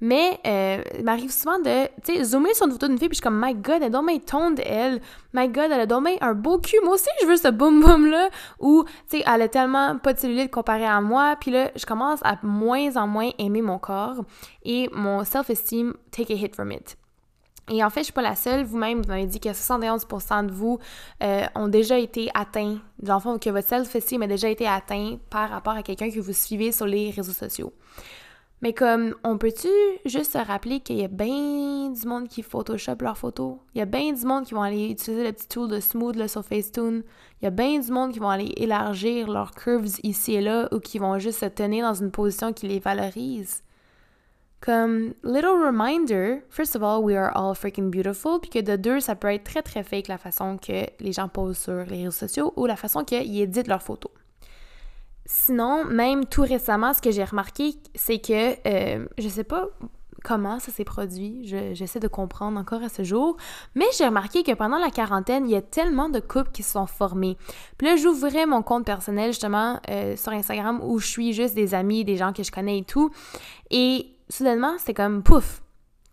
Mais 0.00 0.38
euh, 0.46 0.82
il 0.98 1.04
m'arrive 1.04 1.30
souvent 1.30 1.58
de, 1.58 1.88
zoomer 2.22 2.54
sur 2.54 2.66
une 2.66 2.72
photo 2.72 2.86
d'une 2.86 2.98
fille, 2.98 3.08
puis 3.08 3.16
je 3.16 3.22
suis 3.22 3.22
comme, 3.22 3.40
my 3.42 3.54
god, 3.54 3.76
elle 3.76 3.84
a 3.84 3.90
donc 3.90 4.24
tonde, 4.26 4.60
elle. 4.60 5.00
My 5.32 5.48
god, 5.48 5.70
elle 5.70 5.80
a 5.80 5.86
donc 5.86 6.06
un 6.20 6.34
beau 6.34 6.58
cul. 6.58 6.76
Moi 6.84 6.94
aussi, 6.94 7.08
je 7.22 7.26
veux 7.26 7.36
ce 7.36 7.48
boum-boum-là. 7.48 8.28
Ou, 8.60 8.84
tu 9.10 9.22
elle 9.24 9.42
a 9.42 9.48
tellement 9.48 9.96
pas 9.98 10.12
de 10.12 10.18
cellulite 10.18 10.50
comparé 10.50 10.84
à 10.84 11.00
moi. 11.00 11.36
Puis 11.40 11.50
là, 11.50 11.70
je 11.76 11.86
commence 11.86 12.20
à 12.24 12.38
moins 12.42 12.96
en 12.96 13.06
moins 13.06 13.30
aimer 13.38 13.62
mon 13.62 13.78
corps. 13.78 14.24
Et 14.64 14.90
mon 14.92 15.24
self-esteem 15.24 15.94
take 16.10 16.32
a 16.32 16.36
hit 16.36 16.54
from 16.54 16.72
it. 16.72 16.96
Et 17.68 17.82
en 17.82 17.90
fait, 17.90 18.00
je 18.00 18.04
suis 18.04 18.12
pas 18.12 18.22
la 18.22 18.36
seule. 18.36 18.64
Vous-même, 18.64 19.02
vous 19.02 19.08
m'avez 19.08 19.26
dit 19.26 19.40
que 19.40 19.48
71% 19.48 20.46
de 20.46 20.52
vous 20.52 20.78
euh, 21.22 21.44
ont 21.54 21.68
déjà 21.68 21.98
été 21.98 22.30
atteints, 22.34 22.78
dans 23.00 23.20
le 23.24 23.38
que 23.38 23.50
votre 23.50 23.68
self-esteem 23.68 24.22
a 24.22 24.26
déjà 24.26 24.48
été 24.48 24.68
atteint 24.68 25.16
par 25.30 25.50
rapport 25.50 25.74
à 25.74 25.82
quelqu'un 25.82 26.10
que 26.10 26.20
vous 26.20 26.32
suivez 26.32 26.70
sur 26.70 26.86
les 26.86 27.10
réseaux 27.10 27.32
sociaux. 27.32 27.72
Mais 28.62 28.72
comme, 28.72 29.14
on 29.22 29.36
peut-tu 29.36 29.68
juste 30.06 30.32
se 30.32 30.38
rappeler 30.38 30.80
qu'il 30.80 30.96
y 30.96 31.04
a 31.04 31.08
bien 31.08 31.90
du 31.90 32.08
monde 32.08 32.26
qui 32.26 32.42
Photoshop 32.42 32.96
leurs 33.00 33.18
photos? 33.18 33.56
Il 33.74 33.78
y 33.78 33.82
a 33.82 33.84
bien 33.84 34.12
du 34.12 34.24
monde 34.24 34.44
qui 34.44 34.54
vont 34.54 34.62
aller 34.62 34.90
utiliser 34.90 35.24
le 35.24 35.32
petit 35.32 35.46
tool 35.46 35.68
de 35.68 35.78
Smooth 35.78 36.16
là, 36.16 36.26
sur 36.26 36.42
Facetune. 36.42 37.02
Il 37.40 37.44
y 37.44 37.48
a 37.48 37.50
bien 37.50 37.78
du 37.78 37.92
monde 37.92 38.12
qui 38.12 38.18
vont 38.18 38.30
aller 38.30 38.52
élargir 38.56 39.28
leurs 39.28 39.50
curves 39.50 39.98
ici 40.02 40.34
et 40.34 40.40
là 40.40 40.68
ou 40.72 40.80
qui 40.80 40.98
vont 40.98 41.18
juste 41.18 41.40
se 41.40 41.46
tenir 41.46 41.86
dans 41.86 41.94
une 41.94 42.10
position 42.10 42.54
qui 42.54 42.66
les 42.66 42.78
valorise. 42.78 43.62
Comme, 44.60 45.12
little 45.22 45.62
reminder, 45.62 46.42
first 46.48 46.74
of 46.76 46.82
all, 46.82 47.02
we 47.04 47.14
are 47.14 47.30
all 47.36 47.54
freaking 47.54 47.90
beautiful, 47.90 48.40
puis 48.40 48.48
que 48.48 48.60
de 48.60 48.76
deux, 48.76 49.00
ça 49.00 49.14
peut 49.14 49.28
être 49.28 49.44
très 49.44 49.62
très 49.62 49.84
fake 49.84 50.08
la 50.08 50.16
façon 50.16 50.56
que 50.56 50.86
les 50.98 51.12
gens 51.12 51.28
posent 51.28 51.58
sur 51.58 51.84
les 51.84 52.04
réseaux 52.04 52.10
sociaux 52.10 52.54
ou 52.56 52.64
la 52.64 52.76
façon 52.76 53.04
qu'ils 53.04 53.38
éditent 53.38 53.68
leurs 53.68 53.82
photos. 53.82 54.10
Sinon, 55.26 55.84
même 55.84 56.24
tout 56.24 56.42
récemment, 56.42 56.94
ce 56.94 57.02
que 57.02 57.10
j'ai 57.10 57.24
remarqué, 57.24 57.74
c'est 57.96 58.18
que 58.18 58.56
euh, 58.66 59.06
je 59.18 59.28
sais 59.28 59.44
pas 59.44 59.68
comment 60.22 60.58
ça 60.58 60.72
s'est 60.72 60.84
produit, 60.84 61.42
j'essaie 61.74 62.00
de 62.00 62.08
comprendre 62.08 62.58
encore 62.58 62.82
à 62.82 62.88
ce 62.88 63.04
jour, 63.04 63.36
mais 63.76 63.84
j'ai 63.96 64.06
remarqué 64.06 64.42
que 64.42 64.52
pendant 64.52 64.78
la 64.78 64.90
quarantaine, 64.90 65.46
il 65.46 65.52
y 65.52 65.56
a 65.56 65.62
tellement 65.62 66.08
de 66.08 66.18
couples 66.18 66.50
qui 66.52 66.64
se 66.64 66.72
sont 66.72 66.86
formés. 66.86 67.36
Puis 67.78 67.86
là, 67.86 67.96
j'ouvrais 67.96 68.44
mon 68.46 68.62
compte 68.62 68.84
personnel 68.84 69.30
justement 69.30 69.80
euh, 69.88 70.16
sur 70.16 70.32
Instagram 70.32 70.80
où 70.82 70.98
je 70.98 71.06
suis 71.06 71.32
juste 71.32 71.54
des 71.54 71.74
amis, 71.74 72.04
des 72.04 72.16
gens 72.16 72.32
que 72.32 72.42
je 72.42 72.50
connais 72.50 72.78
et 72.78 72.84
tout, 72.84 73.10
et 73.70 74.06
soudainement, 74.28 74.74
c'était 74.78 74.94
comme 74.94 75.22
pouf, 75.22 75.62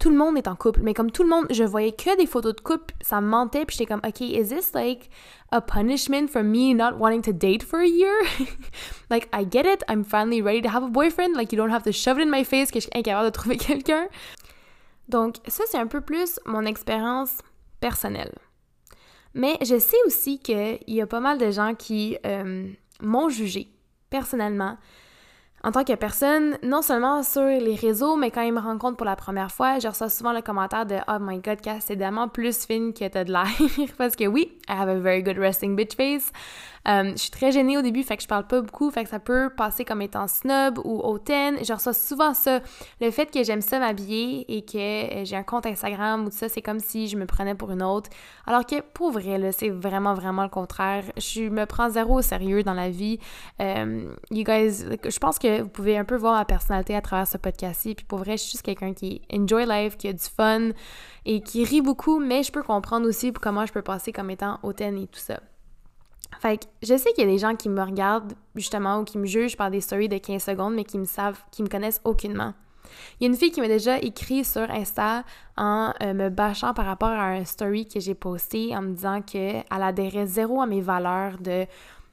tout 0.04 0.10
le 0.10 0.18
monde 0.18 0.38
est 0.38 0.50
en 0.50 0.56
couple, 0.58 0.82
mais 0.82 0.94
comme 0.94 1.12
tout 1.12 1.24
le 1.24 1.30
monde, 1.30 1.46
je 1.50 1.64
voyais 1.64 1.94
que 1.94 2.18
des 2.18 2.26
photos 2.26 2.54
de 2.54 2.60
couple, 2.60 2.94
ça 3.00 3.22
me 3.22 3.28
mentait, 3.30 3.64
puis 3.64 3.78
j'étais 3.78 3.86
comme, 3.86 4.02
ok, 4.06 4.20
is 4.20 4.50
this 4.50 4.74
like 4.74 5.10
a 5.54 5.62
punishment 5.62 6.28
for 6.28 6.44
me 6.44 6.74
not 6.74 6.98
wanting 7.00 7.22
to 7.22 7.32
date 7.32 7.64
for 7.64 7.80
a 7.80 7.88
year? 7.88 8.12
like, 9.10 9.30
I 9.32 9.46
get 9.50 9.66
it, 9.66 9.82
I'm 9.88 10.04
finally 10.04 10.42
ready 10.42 10.62
to 10.62 10.68
have 10.68 10.84
a 10.84 10.90
boyfriend, 10.90 11.38
like, 11.38 11.54
you 11.54 11.58
don't 11.58 11.72
have 11.72 11.84
to 11.84 11.94
shove 11.94 12.20
it 12.20 12.24
in 12.24 12.30
my 12.30 12.44
face 12.44 12.70
que 12.70 12.82
je 12.82 12.90
suis 12.90 13.00
incapable 13.00 13.28
de 13.28 13.32
trouver 13.32 13.56
quelqu'un. 13.66 14.10
Donc, 15.08 15.38
ça, 15.48 15.64
c'est 15.72 15.78
un 15.78 15.88
peu 15.88 16.02
plus 16.02 16.38
mon 16.46 16.66
expérience 16.66 17.38
personnelle. 17.80 18.34
Mais 19.34 19.58
je 19.62 19.80
sais 19.80 19.96
aussi 20.06 20.38
qu'il 20.40 20.80
y 20.86 21.00
a 21.00 21.08
pas 21.08 21.22
mal 21.22 21.38
de 21.38 21.50
gens 21.50 21.76
qui 21.76 22.18
euh, 22.26 22.68
m'ont 23.02 23.30
jugé 23.30 23.70
personnellement 24.10 24.78
en 25.64 25.72
tant 25.72 25.86
que 25.86 25.94
personne, 25.94 26.58
non 26.62 26.82
seulement 26.82 27.24
sur 27.24 27.44
les 27.44 27.76
réseaux, 27.76 28.18
mais 28.18 28.32
quand 28.32 28.42
ils 28.42 28.52
me 28.52 28.60
rencontrent 28.60 28.98
pour 28.98 29.06
la 29.06 29.16
première 29.16 29.50
fois, 29.50 29.80
je 29.80 29.88
reçois 29.88 30.10
souvent 30.10 30.34
le 30.34 30.42
commentaire 30.42 30.86
de 30.86 30.98
Oh 31.08 31.20
my 31.22 31.40
god, 31.40 31.62
Cass, 31.62 31.86
c'est 31.88 31.96
vraiment 31.96 32.28
plus 32.28 32.66
fine 32.66 32.94
que 32.94 33.08
t'as 33.08 33.24
de 33.24 33.32
l'air. 33.32 33.48
Parce 33.98 34.18
que 34.18 34.26
oui, 34.26 34.52
I 34.68 34.74
have 34.74 34.90
a 34.90 34.96
very 34.96 35.24
good 35.24 35.38
resting 35.38 35.76
bitch 35.76 35.96
face. 35.96 36.34
Euh, 36.88 37.12
je 37.16 37.22
suis 37.22 37.32
très 37.32 37.52
gênée 37.52 37.78
au 37.78 37.82
début, 37.82 38.04
fait 38.04 38.18
que 38.18 38.24
je 38.24 38.28
parle 38.28 38.46
pas 38.46 38.62
beaucoup, 38.62 38.92
fait 38.92 39.04
que 39.04 39.10
ça 39.10 39.20
peut 39.20 39.50
passer 39.56 39.86
comme 39.86 40.02
étant 40.02 40.28
snob 40.28 40.80
ou 40.84 41.00
hautaine. 41.00 41.58
Je 41.64 41.74
reçois 41.74 41.94
souvent 41.94 42.34
ça. 42.34 42.60
Le 43.00 43.12
fait 43.12 43.32
que 43.32 43.44
j'aime 43.44 43.62
ça 43.62 43.80
m'habiller 43.80 44.46
et 44.54 44.64
que 44.64 44.78
euh, 44.78 45.26
j'ai 45.26 45.36
un 45.36 45.44
compte 45.44 45.66
Instagram 45.66 46.26
ou 46.26 46.30
tout 46.30 46.38
ça, 46.38 46.50
c'est 46.50 46.62
comme 46.62 46.80
si 46.80 47.08
je 47.08 47.18
me 47.18 47.26
prenais 47.26 47.56
pour 47.56 47.72
une 47.72 47.84
autre. 47.84 48.10
Alors 48.46 48.66
que 48.66 48.82
pour 48.82 49.12
vrai, 49.12 49.38
là, 49.38 49.52
c'est 49.52 49.70
vraiment, 49.70 50.14
vraiment 50.14 50.44
le 50.44 50.50
contraire. 50.50 51.04
Je 51.18 51.44
me 51.44 51.66
prends 51.66 51.90
zéro 51.90 52.20
au 52.20 52.22
sérieux 52.22 52.64
dans 52.64 52.74
la 52.74 52.90
vie. 52.90 53.20
Euh, 53.62 54.14
you 54.32 54.44
guys, 54.44 54.86
je 55.04 55.20
pense 55.20 55.40
que 55.40 55.62
vous 55.62 55.70
pouvez 55.70 55.98
un 55.98 56.06
peu 56.06 56.16
voir 56.16 56.36
ma 56.36 56.46
personnalité 56.46 56.96
à 56.96 57.02
travers 57.02 57.28
ce 57.28 57.38
podcast-ci. 57.38 57.96
Puis 57.96 58.06
pour 58.06 58.20
vrai, 58.20 58.34
je 58.34 58.44
suis 58.44 58.52
juste 58.52 58.64
quelqu'un 58.64 58.94
qui 58.94 59.22
enjoy 59.32 59.66
life, 59.66 59.98
qui 59.98 60.10
a 60.10 60.14
du 60.14 60.24
fun 60.24 60.70
et 61.26 61.42
qui 61.42 61.64
rit 61.64 61.82
beaucoup, 61.82 62.20
mais 62.20 62.44
je 62.44 62.52
peux 62.52 62.64
comprendre 62.64 63.08
aussi 63.08 63.32
comment 63.32 63.66
je 63.66 63.72
peux 63.72 63.82
passer 63.82 64.12
comme 64.12 64.30
étant 64.30 64.60
hautaine 64.64 64.98
et 64.98 65.08
tout 65.08 65.20
ça. 65.20 65.40
Fait 66.40 66.58
que 66.58 66.66
je 66.82 66.98
sais 66.98 67.12
qu'il 67.14 67.26
y 67.26 67.28
a 67.28 67.32
des 67.32 67.38
gens 67.38 67.56
qui 67.56 67.70
me 67.70 67.82
regardent 67.82 68.34
justement 68.56 69.00
ou 69.00 69.04
qui 69.04 69.18
me 69.18 69.26
jugent 69.26 69.58
par 69.58 69.72
des 69.72 69.82
stories 69.82 70.10
de 70.10 70.18
15 70.18 70.44
secondes, 70.44 70.74
mais 70.74 70.84
qui 70.84 70.98
me 70.98 71.06
savent, 71.06 71.40
qui 71.52 71.64
me 71.64 71.68
connaissent 71.68 72.02
aucunement. 72.04 72.54
Il 73.20 73.24
y 73.24 73.26
a 73.26 73.30
une 73.30 73.38
fille 73.38 73.52
qui 73.52 73.62
m'a 73.62 73.68
déjà 73.68 73.98
écrit 74.00 74.44
sur 74.44 74.70
Insta 74.70 75.24
en 75.58 75.94
euh, 76.02 76.14
me 76.14 76.30
bâchant 76.30 76.74
par 76.74 76.86
rapport 76.86 77.10
à 77.10 77.30
un 77.30 77.46
story 77.46 77.88
que 77.88 78.00
j'ai 78.00 78.14
posté 78.14 78.76
en 78.76 78.82
me 78.82 78.94
disant 78.94 79.22
qu'elle 79.22 79.64
adhérait 79.70 80.28
zéro 80.28 80.62
à 80.62 80.66
mes 80.66 80.82
valeurs 80.82 81.38
de 81.40 81.66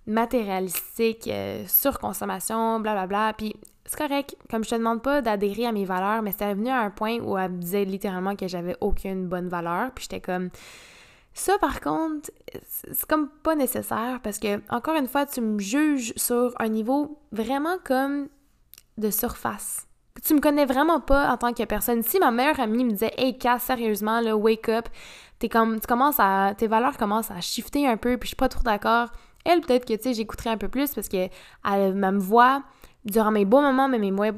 matérialistique, 0.06 1.28
euh, 1.28 1.64
surconsommation, 1.66 2.80
blablabla. 2.80 3.06
Bla, 3.06 3.32
bla. 3.32 3.34
Puis 3.36 3.54
c'est 3.84 3.98
correct, 3.98 4.36
comme 4.48 4.64
je 4.64 4.70
te 4.70 4.74
demande 4.76 5.02
pas 5.02 5.20
d'adhérer 5.20 5.66
à 5.66 5.72
mes 5.72 5.84
valeurs, 5.84 6.22
mais 6.22 6.32
c'est 6.36 6.54
venu 6.54 6.68
à 6.68 6.80
un 6.80 6.90
point 6.90 7.18
où 7.18 7.36
elle 7.36 7.50
me 7.50 7.58
disait 7.58 7.84
littéralement 7.84 8.36
que 8.36 8.46
j'avais 8.46 8.76
aucune 8.80 9.26
bonne 9.26 9.48
valeur. 9.48 9.90
Puis 9.94 10.04
j'étais 10.04 10.20
comme 10.20 10.50
ça, 11.40 11.58
par 11.58 11.80
contre, 11.80 12.30
c'est 12.66 13.06
comme 13.06 13.28
pas 13.42 13.54
nécessaire 13.54 14.20
parce 14.22 14.38
que, 14.38 14.60
encore 14.72 14.96
une 14.96 15.08
fois, 15.08 15.26
tu 15.26 15.40
me 15.40 15.58
juges 15.58 16.12
sur 16.16 16.54
un 16.58 16.68
niveau 16.68 17.18
vraiment 17.32 17.78
comme 17.84 18.28
de 18.98 19.10
surface. 19.10 19.86
Tu 20.24 20.34
me 20.34 20.40
connais 20.40 20.66
vraiment 20.66 21.00
pas 21.00 21.30
en 21.32 21.36
tant 21.36 21.52
que 21.52 21.64
personne. 21.64 22.02
Si 22.02 22.18
ma 22.18 22.30
meilleure 22.30 22.60
amie 22.60 22.84
me 22.84 22.90
disait 22.90 23.12
Hey, 23.16 23.38
Cass, 23.38 23.62
sérieusement, 23.62 24.20
là, 24.20 24.36
wake 24.36 24.68
up, 24.68 24.88
comme, 25.48 25.80
tu 25.80 25.86
commences 25.86 26.18
à, 26.18 26.54
tes 26.56 26.66
valeurs 26.66 26.98
commencent 26.98 27.30
à 27.30 27.40
shifter 27.40 27.88
un 27.88 27.96
peu, 27.96 28.18
puis 28.18 28.26
je 28.26 28.30
suis 28.30 28.36
pas 28.36 28.48
trop 28.48 28.62
d'accord. 28.62 29.08
Elle, 29.44 29.62
peut-être 29.62 29.86
que, 29.86 29.94
tu 29.94 30.02
sais, 30.02 30.14
j'écouterais 30.14 30.50
un 30.50 30.58
peu 30.58 30.68
plus 30.68 30.92
parce 30.92 31.08
que 31.08 31.28
elle 31.64 31.94
me 31.94 32.18
voit 32.18 32.62
durant 33.06 33.30
mes 33.30 33.46
beaux 33.46 33.62
moments, 33.62 33.88
mais 33.88 33.98
mes 33.98 34.10
moins, 34.10 34.32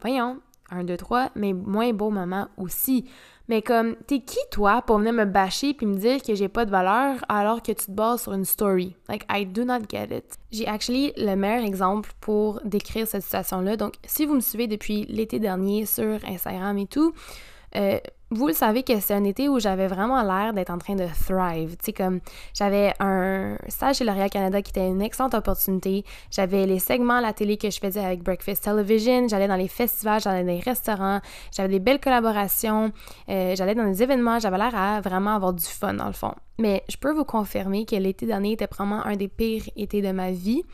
voyons, 0.00 0.40
un, 0.70 0.84
deux, 0.84 0.96
trois, 0.96 1.30
mes 1.34 1.52
moins 1.52 1.92
beaux 1.92 2.10
moments 2.10 2.48
aussi. 2.56 3.08
Mais 3.48 3.62
comme, 3.62 3.96
t'es 4.06 4.20
qui 4.20 4.38
toi 4.50 4.82
pour 4.82 4.98
venir 4.98 5.12
me 5.12 5.24
bâcher 5.24 5.72
puis 5.72 5.86
me 5.86 5.96
dire 5.96 6.22
que 6.22 6.34
j'ai 6.34 6.48
pas 6.48 6.64
de 6.64 6.70
valeur 6.70 7.24
alors 7.28 7.62
que 7.62 7.72
tu 7.72 7.86
te 7.86 7.90
bases 7.90 8.22
sur 8.22 8.32
une 8.32 8.44
story? 8.44 8.96
Like, 9.08 9.24
I 9.30 9.46
do 9.46 9.64
not 9.64 9.82
get 9.88 10.08
it. 10.16 10.24
J'ai 10.50 10.66
actually 10.66 11.12
le 11.16 11.36
meilleur 11.36 11.64
exemple 11.64 12.10
pour 12.20 12.60
décrire 12.64 13.06
cette 13.06 13.22
situation-là. 13.22 13.76
Donc, 13.76 13.94
si 14.04 14.26
vous 14.26 14.34
me 14.34 14.40
suivez 14.40 14.66
depuis 14.66 15.04
l'été 15.04 15.38
dernier 15.38 15.86
sur 15.86 16.18
Instagram 16.26 16.76
et 16.78 16.86
tout, 16.86 17.12
euh, 17.76 17.98
vous 18.30 18.48
le 18.48 18.52
savez 18.52 18.82
que 18.82 18.98
c'est 18.98 19.14
un 19.14 19.22
été 19.22 19.48
où 19.48 19.60
j'avais 19.60 19.86
vraiment 19.86 20.20
l'air 20.22 20.52
d'être 20.52 20.70
en 20.70 20.78
train 20.78 20.96
de 20.96 21.06
thrive. 21.06 21.76
Tu 21.76 21.86
sais, 21.86 21.92
comme 21.92 22.20
j'avais 22.54 22.92
un 22.98 23.56
stage 23.68 23.96
chez 23.96 24.04
L'Oréal 24.04 24.30
Canada 24.30 24.60
qui 24.62 24.70
était 24.70 24.88
une 24.88 25.00
excellente 25.00 25.34
opportunité. 25.34 26.04
J'avais 26.32 26.66
les 26.66 26.80
segments 26.80 27.18
à 27.18 27.20
la 27.20 27.32
télé 27.32 27.56
que 27.56 27.70
je 27.70 27.78
faisais 27.78 28.04
avec 28.04 28.24
Breakfast 28.24 28.64
Television. 28.64 29.28
J'allais 29.28 29.46
dans 29.46 29.56
les 29.56 29.68
festivals, 29.68 30.20
j'allais 30.20 30.42
dans 30.42 30.52
les 30.52 30.60
restaurants. 30.60 31.20
J'avais 31.54 31.68
des 31.68 31.78
belles 31.78 32.00
collaborations. 32.00 32.92
Euh, 33.28 33.54
j'allais 33.54 33.76
dans 33.76 33.86
des 33.86 34.02
événements. 34.02 34.40
J'avais 34.40 34.58
l'air 34.58 34.74
à 34.74 35.00
vraiment 35.00 35.36
avoir 35.36 35.52
du 35.52 35.64
fun, 35.64 35.94
dans 35.94 36.06
le 36.06 36.12
fond. 36.12 36.34
Mais 36.58 36.82
je 36.88 36.96
peux 36.96 37.12
vous 37.12 37.24
confirmer 37.24 37.86
que 37.86 37.94
l'été 37.94 38.26
dernier 38.26 38.52
était 38.52 38.66
probablement 38.66 39.06
un 39.06 39.14
des 39.14 39.28
pires 39.28 39.70
étés 39.76 40.02
de 40.02 40.10
ma 40.10 40.32
vie. 40.32 40.64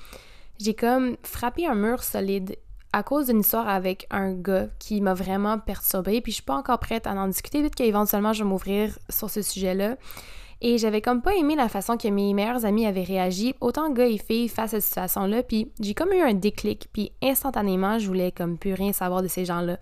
J'ai 0.58 0.74
comme 0.74 1.16
frappé 1.22 1.66
un 1.66 1.74
mur 1.74 2.02
solide 2.02 2.56
à 2.92 3.02
cause 3.02 3.26
d'une 3.26 3.40
histoire 3.40 3.68
avec 3.68 4.06
un 4.10 4.32
gars 4.32 4.66
qui 4.78 5.00
m'a 5.00 5.14
vraiment 5.14 5.58
perturbée, 5.58 6.20
puis 6.20 6.32
je 6.32 6.36
suis 6.36 6.44
pas 6.44 6.56
encore 6.56 6.78
prête 6.78 7.06
à 7.06 7.12
en 7.12 7.28
discuter, 7.28 7.62
vite 7.62 7.74
qu'éventuellement 7.74 8.32
je 8.32 8.42
vais 8.42 8.48
m'ouvrir 8.48 8.98
sur 9.08 9.30
ce 9.30 9.42
sujet-là. 9.42 9.96
Et 10.64 10.78
j'avais 10.78 11.00
comme 11.00 11.22
pas 11.22 11.34
aimé 11.34 11.56
la 11.56 11.68
façon 11.68 11.96
que 11.96 12.06
mes 12.06 12.34
meilleurs 12.34 12.64
amis 12.64 12.86
avaient 12.86 13.02
réagi, 13.02 13.54
autant 13.60 13.90
gars 13.90 14.06
et 14.06 14.18
filles 14.18 14.48
face 14.48 14.74
à 14.74 14.80
cette 14.80 14.84
situation-là, 14.84 15.42
puis 15.42 15.72
j'ai 15.80 15.94
comme 15.94 16.12
eu 16.12 16.20
un 16.20 16.34
déclic, 16.34 16.88
puis 16.92 17.12
instantanément, 17.22 17.98
je 17.98 18.06
voulais 18.06 18.30
comme 18.30 18.58
plus 18.58 18.74
rien 18.74 18.92
savoir 18.92 19.22
de 19.22 19.28
ces 19.28 19.44
gens-là. 19.44 19.78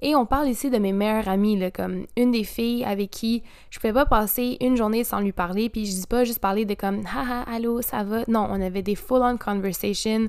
Et 0.00 0.14
on 0.14 0.26
parle 0.26 0.48
ici 0.48 0.70
de 0.70 0.78
mes 0.78 0.92
meilleurs 0.92 1.28
amis, 1.28 1.58
là, 1.58 1.70
comme 1.70 2.06
une 2.16 2.30
des 2.30 2.44
filles 2.44 2.84
avec 2.84 3.10
qui 3.10 3.42
je 3.70 3.78
pouvais 3.78 3.92
pas 3.92 4.06
passer 4.06 4.56
une 4.60 4.76
journée 4.76 5.04
sans 5.04 5.20
lui 5.20 5.32
parler, 5.32 5.68
puis 5.68 5.86
je 5.86 5.92
dis 5.92 6.06
pas 6.06 6.24
juste 6.24 6.38
parler 6.38 6.64
de 6.64 6.74
comme 6.74 7.02
«haha, 7.06 7.42
allô, 7.52 7.82
ça 7.82 8.04
va». 8.04 8.22
Non, 8.28 8.46
on 8.48 8.60
avait 8.60 8.82
des 8.82 8.94
full-on 8.94 9.36
conversations, 9.36 10.28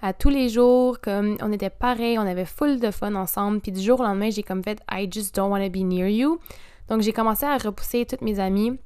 à 0.00 0.12
tous 0.12 0.28
les 0.28 0.48
jours, 0.48 1.00
comme 1.00 1.36
on 1.42 1.52
était 1.52 1.70
pareil, 1.70 2.18
on 2.18 2.26
avait 2.26 2.44
full 2.44 2.78
de 2.80 2.90
fun 2.90 3.14
ensemble, 3.14 3.60
puis 3.60 3.72
du 3.72 3.80
jour 3.80 4.00
au 4.00 4.04
lendemain, 4.04 4.30
j'ai 4.30 4.42
comme 4.42 4.62
fait 4.62 4.80
I 4.90 5.08
just 5.10 5.34
don't 5.34 5.50
want 5.50 5.64
to 5.64 5.70
be 5.70 5.82
near 5.84 6.08
you. 6.08 6.38
Donc 6.88 7.02
j'ai 7.02 7.12
commencé 7.12 7.44
à 7.44 7.56
repousser 7.56 8.06
toutes 8.06 8.22
mes 8.22 8.38
amies. 8.38 8.78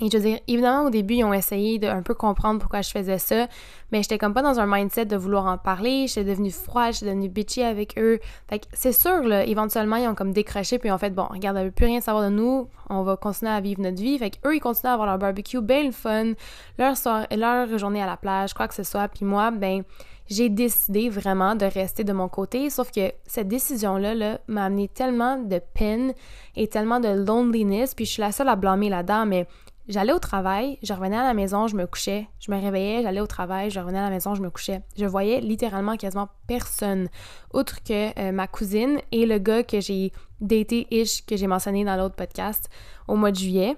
Et 0.00 0.10
je 0.10 0.16
veux 0.16 0.24
dire, 0.24 0.40
évidemment, 0.48 0.86
au 0.86 0.90
début, 0.90 1.14
ils 1.14 1.24
ont 1.24 1.32
essayé 1.32 1.78
de 1.78 1.86
un 1.86 2.02
peu 2.02 2.14
comprendre 2.14 2.58
pourquoi 2.58 2.82
je 2.82 2.90
faisais 2.90 3.18
ça, 3.18 3.46
mais 3.92 4.02
j'étais 4.02 4.18
comme 4.18 4.34
pas 4.34 4.42
dans 4.42 4.58
un 4.58 4.66
mindset 4.66 5.04
de 5.04 5.14
vouloir 5.14 5.46
en 5.46 5.56
parler, 5.56 6.08
j'étais 6.08 6.24
devenue 6.24 6.50
froide, 6.50 6.94
j'étais 6.94 7.06
devenue 7.06 7.28
bitchy 7.28 7.62
avec 7.62 7.96
eux. 7.96 8.18
Fait 8.48 8.58
que 8.58 8.64
c'est 8.72 8.92
sûr, 8.92 9.22
là, 9.22 9.44
éventuellement, 9.44 9.94
ils 9.94 10.08
ont 10.08 10.16
comme 10.16 10.32
décroché, 10.32 10.80
puis 10.80 10.90
ont 10.90 10.98
fait, 10.98 11.10
bon, 11.10 11.26
regarde, 11.30 11.56
elle 11.58 11.66
veut 11.66 11.70
plus 11.70 11.86
rien 11.86 12.00
savoir 12.00 12.24
de 12.24 12.30
nous, 12.30 12.68
on 12.90 13.04
va 13.04 13.16
continuer 13.16 13.52
à 13.52 13.60
vivre 13.60 13.82
notre 13.82 14.02
vie. 14.02 14.18
Fait 14.18 14.30
que 14.30 14.48
eux, 14.48 14.56
ils 14.56 14.60
continuent 14.60 14.90
à 14.90 14.94
avoir 14.94 15.06
leur 15.06 15.18
barbecue, 15.18 15.60
bien 15.60 15.84
le 15.84 15.92
fun, 15.92 16.32
leur, 16.76 16.96
leur 17.30 17.78
journée 17.78 18.02
à 18.02 18.06
la 18.06 18.16
plage, 18.16 18.52
quoi 18.52 18.66
que 18.66 18.74
ce 18.74 18.82
soit, 18.82 19.06
puis 19.06 19.24
moi, 19.24 19.52
ben, 19.52 19.84
j'ai 20.28 20.48
décidé 20.48 21.08
vraiment 21.08 21.54
de 21.54 21.66
rester 21.66 22.04
de 22.04 22.12
mon 22.12 22.28
côté, 22.28 22.70
sauf 22.70 22.90
que 22.90 23.12
cette 23.26 23.48
décision-là 23.48 24.14
-là, 24.14 24.38
m'a 24.48 24.64
amené 24.64 24.88
tellement 24.88 25.36
de 25.36 25.60
peine 25.74 26.14
et 26.56 26.68
tellement 26.68 27.00
de 27.00 27.08
loneliness, 27.08 27.94
puis 27.94 28.04
je 28.06 28.12
suis 28.12 28.20
la 28.20 28.32
seule 28.32 28.48
à 28.48 28.56
blâmer 28.56 28.88
là-dedans, 28.88 29.26
mais 29.26 29.46
j'allais 29.88 30.12
au 30.12 30.18
travail, 30.18 30.78
je 30.82 30.92
revenais 30.92 31.16
à 31.16 31.22
la 31.24 31.34
maison, 31.34 31.66
je 31.66 31.76
me 31.76 31.86
couchais, 31.86 32.28
je 32.40 32.50
me 32.50 32.58
réveillais, 32.58 33.02
j'allais 33.02 33.20
au 33.20 33.26
travail, 33.26 33.70
je 33.70 33.80
revenais 33.80 33.98
à 33.98 34.04
la 34.04 34.10
maison, 34.10 34.34
je 34.34 34.42
me 34.42 34.50
couchais. 34.50 34.82
Je 34.96 35.04
voyais 35.04 35.40
littéralement 35.40 35.96
quasiment 35.96 36.28
personne, 36.46 37.08
autre 37.52 37.82
que 37.82 38.18
euh, 38.18 38.32
ma 38.32 38.46
cousine 38.46 39.00
et 39.12 39.26
le 39.26 39.38
gars 39.38 39.62
que 39.62 39.80
j'ai 39.80 40.12
daté-ish, 40.40 41.24
que 41.26 41.36
j'ai 41.36 41.46
mentionné 41.46 41.84
dans 41.84 41.96
l'autre 41.96 42.16
podcast 42.16 42.68
au 43.08 43.16
mois 43.16 43.30
de 43.30 43.36
juillet. 43.36 43.76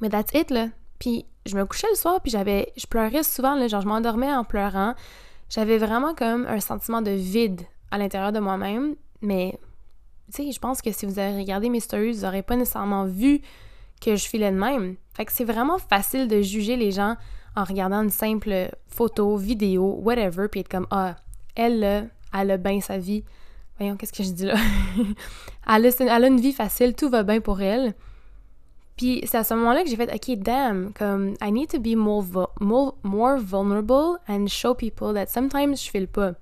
Mais 0.00 0.08
that's 0.08 0.32
it, 0.34 0.50
là. 0.50 0.68
Puis 0.98 1.26
je 1.46 1.56
me 1.56 1.64
couchais 1.64 1.86
le 1.90 1.96
soir, 1.96 2.20
puis 2.20 2.30
j'avais, 2.30 2.72
je 2.76 2.86
pleurais 2.86 3.22
souvent, 3.22 3.54
là, 3.54 3.68
genre 3.68 3.80
je 3.80 3.88
m'endormais 3.88 4.32
en 4.32 4.44
pleurant 4.44 4.94
j'avais 5.48 5.78
vraiment 5.78 6.14
comme 6.14 6.46
un 6.46 6.60
sentiment 6.60 7.02
de 7.02 7.10
vide 7.10 7.62
à 7.90 7.98
l'intérieur 7.98 8.32
de 8.32 8.38
moi-même, 8.38 8.94
mais 9.22 9.58
tu 10.32 10.44
sais, 10.44 10.52
je 10.52 10.58
pense 10.58 10.82
que 10.82 10.92
si 10.92 11.06
vous 11.06 11.18
avez 11.18 11.38
regardé 11.38 11.70
mes 11.70 11.80
vous 11.80 12.20
n'aurez 12.20 12.42
pas 12.42 12.56
nécessairement 12.56 13.06
vu 13.06 13.40
que 14.00 14.14
je 14.14 14.28
filais 14.28 14.50
de 14.50 14.56
même. 14.56 14.96
Fait 15.14 15.24
que 15.24 15.32
c'est 15.32 15.44
vraiment 15.44 15.78
facile 15.78 16.28
de 16.28 16.42
juger 16.42 16.76
les 16.76 16.92
gens 16.92 17.16
en 17.56 17.64
regardant 17.64 18.02
une 18.02 18.10
simple 18.10 18.70
photo, 18.86 19.36
vidéo, 19.36 19.98
whatever, 20.02 20.48
puis 20.48 20.60
être 20.60 20.68
comme 20.68 20.86
ah, 20.90 21.16
elle 21.56 21.80
là, 21.80 22.02
elle 22.38 22.50
a 22.50 22.56
bien 22.56 22.80
sa 22.80 22.98
vie. 22.98 23.24
Voyons, 23.78 23.96
qu'est-ce 23.96 24.12
que 24.12 24.22
je 24.22 24.30
dis 24.30 24.46
là? 24.46 24.56
elle 25.66 26.24
a 26.24 26.26
une 26.26 26.40
vie 26.40 26.52
facile, 26.52 26.94
tout 26.94 27.08
va 27.08 27.22
bien 27.22 27.40
pour 27.40 27.60
elle. 27.60 27.94
Puis 28.98 29.22
c'est 29.24 29.38
à 29.38 29.44
ce 29.44 29.54
moment-là 29.54 29.84
que 29.84 29.88
j'ai 29.88 29.96
fait, 29.96 30.12
OK, 30.12 30.38
damn, 30.38 30.92
comme, 30.92 31.34
I 31.40 31.50
need 31.50 31.70
to 31.70 31.78
be 31.78 31.96
more, 31.96 32.24
more, 32.60 32.96
more 33.04 33.38
vulnerable 33.38 34.18
and 34.28 34.48
show 34.48 34.74
people 34.74 35.14
that 35.14 35.26
sometimes 35.28 35.76
je 35.76 35.90
file 35.90 36.08
pas. 36.08 36.32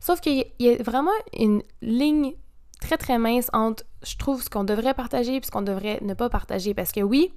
Sauf 0.00 0.20
qu'il 0.20 0.44
y 0.58 0.68
a 0.68 0.82
vraiment 0.82 1.12
une 1.32 1.62
ligne 1.80 2.34
très 2.80 2.98
très 2.98 3.18
mince 3.18 3.48
entre, 3.52 3.84
je 4.04 4.16
trouve, 4.16 4.42
ce 4.42 4.50
qu'on 4.50 4.64
devrait 4.64 4.94
partager 4.94 5.36
et 5.36 5.40
ce 5.42 5.50
qu'on 5.52 5.62
devrait 5.62 6.00
ne 6.02 6.14
pas 6.14 6.28
partager. 6.28 6.74
Parce 6.74 6.90
que 6.90 7.00
oui, 7.00 7.32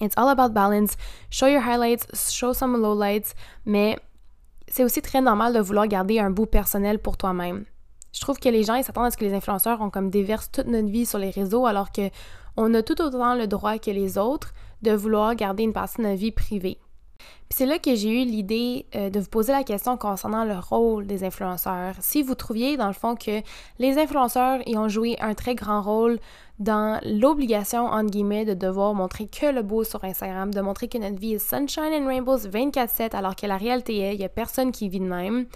it's 0.00 0.16
all 0.16 0.28
about 0.28 0.50
balance. 0.50 0.96
Show 1.30 1.48
your 1.48 1.62
highlights, 1.62 2.06
show 2.30 2.54
some 2.54 2.80
lowlights, 2.80 3.34
mais 3.64 3.98
c'est 4.68 4.84
aussi 4.84 5.02
très 5.02 5.20
normal 5.20 5.52
de 5.52 5.58
vouloir 5.58 5.88
garder 5.88 6.20
un 6.20 6.30
bout 6.30 6.46
personnel 6.46 7.00
pour 7.00 7.16
toi-même. 7.16 7.64
Je 8.12 8.20
trouve 8.20 8.38
que 8.38 8.48
les 8.48 8.62
gens, 8.62 8.76
ils 8.76 8.84
s'attendent 8.84 9.06
à 9.06 9.10
ce 9.10 9.16
que 9.16 9.24
les 9.24 9.34
influenceurs 9.34 9.80
ont 9.80 9.90
comme 9.90 10.10
déversent 10.10 10.50
toute 10.52 10.68
notre 10.68 10.88
vie 10.88 11.06
sur 11.06 11.18
les 11.18 11.30
réseaux, 11.30 11.66
alors 11.66 11.90
que 11.90 12.08
on 12.56 12.74
a 12.74 12.82
tout 12.82 13.00
autant 13.00 13.34
le 13.34 13.46
droit 13.46 13.78
que 13.78 13.90
les 13.90 14.18
autres 14.18 14.52
de 14.82 14.92
vouloir 14.92 15.34
garder 15.34 15.62
une 15.62 15.72
partie 15.72 15.98
de 15.98 16.02
notre 16.02 16.18
vie 16.18 16.32
privée. 16.32 16.78
Puis 17.48 17.58
c'est 17.58 17.66
là 17.66 17.78
que 17.78 17.94
j'ai 17.94 18.22
eu 18.22 18.24
l'idée 18.24 18.86
euh, 18.94 19.08
de 19.08 19.20
vous 19.20 19.28
poser 19.28 19.52
la 19.52 19.62
question 19.62 19.96
concernant 19.96 20.44
le 20.44 20.58
rôle 20.58 21.06
des 21.06 21.24
influenceurs. 21.24 21.94
Si 22.00 22.22
vous 22.22 22.34
trouviez 22.34 22.76
dans 22.76 22.88
le 22.88 22.92
fond 22.92 23.14
que 23.14 23.40
les 23.78 23.98
influenceurs 23.98 24.60
y 24.66 24.76
ont 24.76 24.88
joué 24.88 25.16
un 25.20 25.34
très 25.34 25.54
grand 25.54 25.80
rôle 25.80 26.18
dans 26.58 27.00
l'obligation, 27.04 27.86
entre 27.86 28.10
guillemets, 28.10 28.44
de 28.44 28.54
devoir 28.54 28.94
montrer 28.94 29.28
que 29.28 29.46
le 29.46 29.62
beau 29.62 29.84
sur 29.84 30.02
Instagram, 30.04 30.52
de 30.52 30.60
montrer 30.60 30.88
que 30.88 30.98
notre 30.98 31.18
vie 31.20 31.34
est 31.34 31.38
sunshine 31.38 31.92
and 31.92 32.06
rainbows 32.06 32.48
24-7, 32.48 33.14
alors 33.14 33.36
que 33.36 33.46
la 33.46 33.56
réalité 33.56 33.98
est, 33.98 34.14
il 34.14 34.18
n'y 34.18 34.24
a 34.24 34.28
personne 34.28 34.72
qui 34.72 34.88
vit 34.88 35.00
de 35.00 35.04
même. 35.04 35.46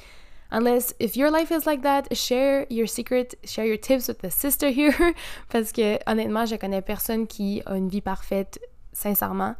Unless, 0.52 0.94
if 0.98 1.16
your 1.16 1.30
life 1.30 1.52
is 1.52 1.64
like 1.66 1.82
that, 1.82 2.14
share 2.16 2.66
your 2.70 2.86
secret, 2.86 3.36
share 3.44 3.66
your 3.66 3.76
tips 3.76 4.08
with 4.08 4.18
the 4.18 4.30
sister 4.30 4.70
here. 4.70 5.14
Parce 5.50 5.72
que, 5.72 5.98
honnêtement, 6.06 6.46
je 6.46 6.56
connais 6.56 6.82
personne 6.82 7.26
qui 7.26 7.62
a 7.66 7.76
une 7.76 7.88
vie 7.88 8.00
parfaite, 8.00 8.58
sincèrement. 8.92 9.54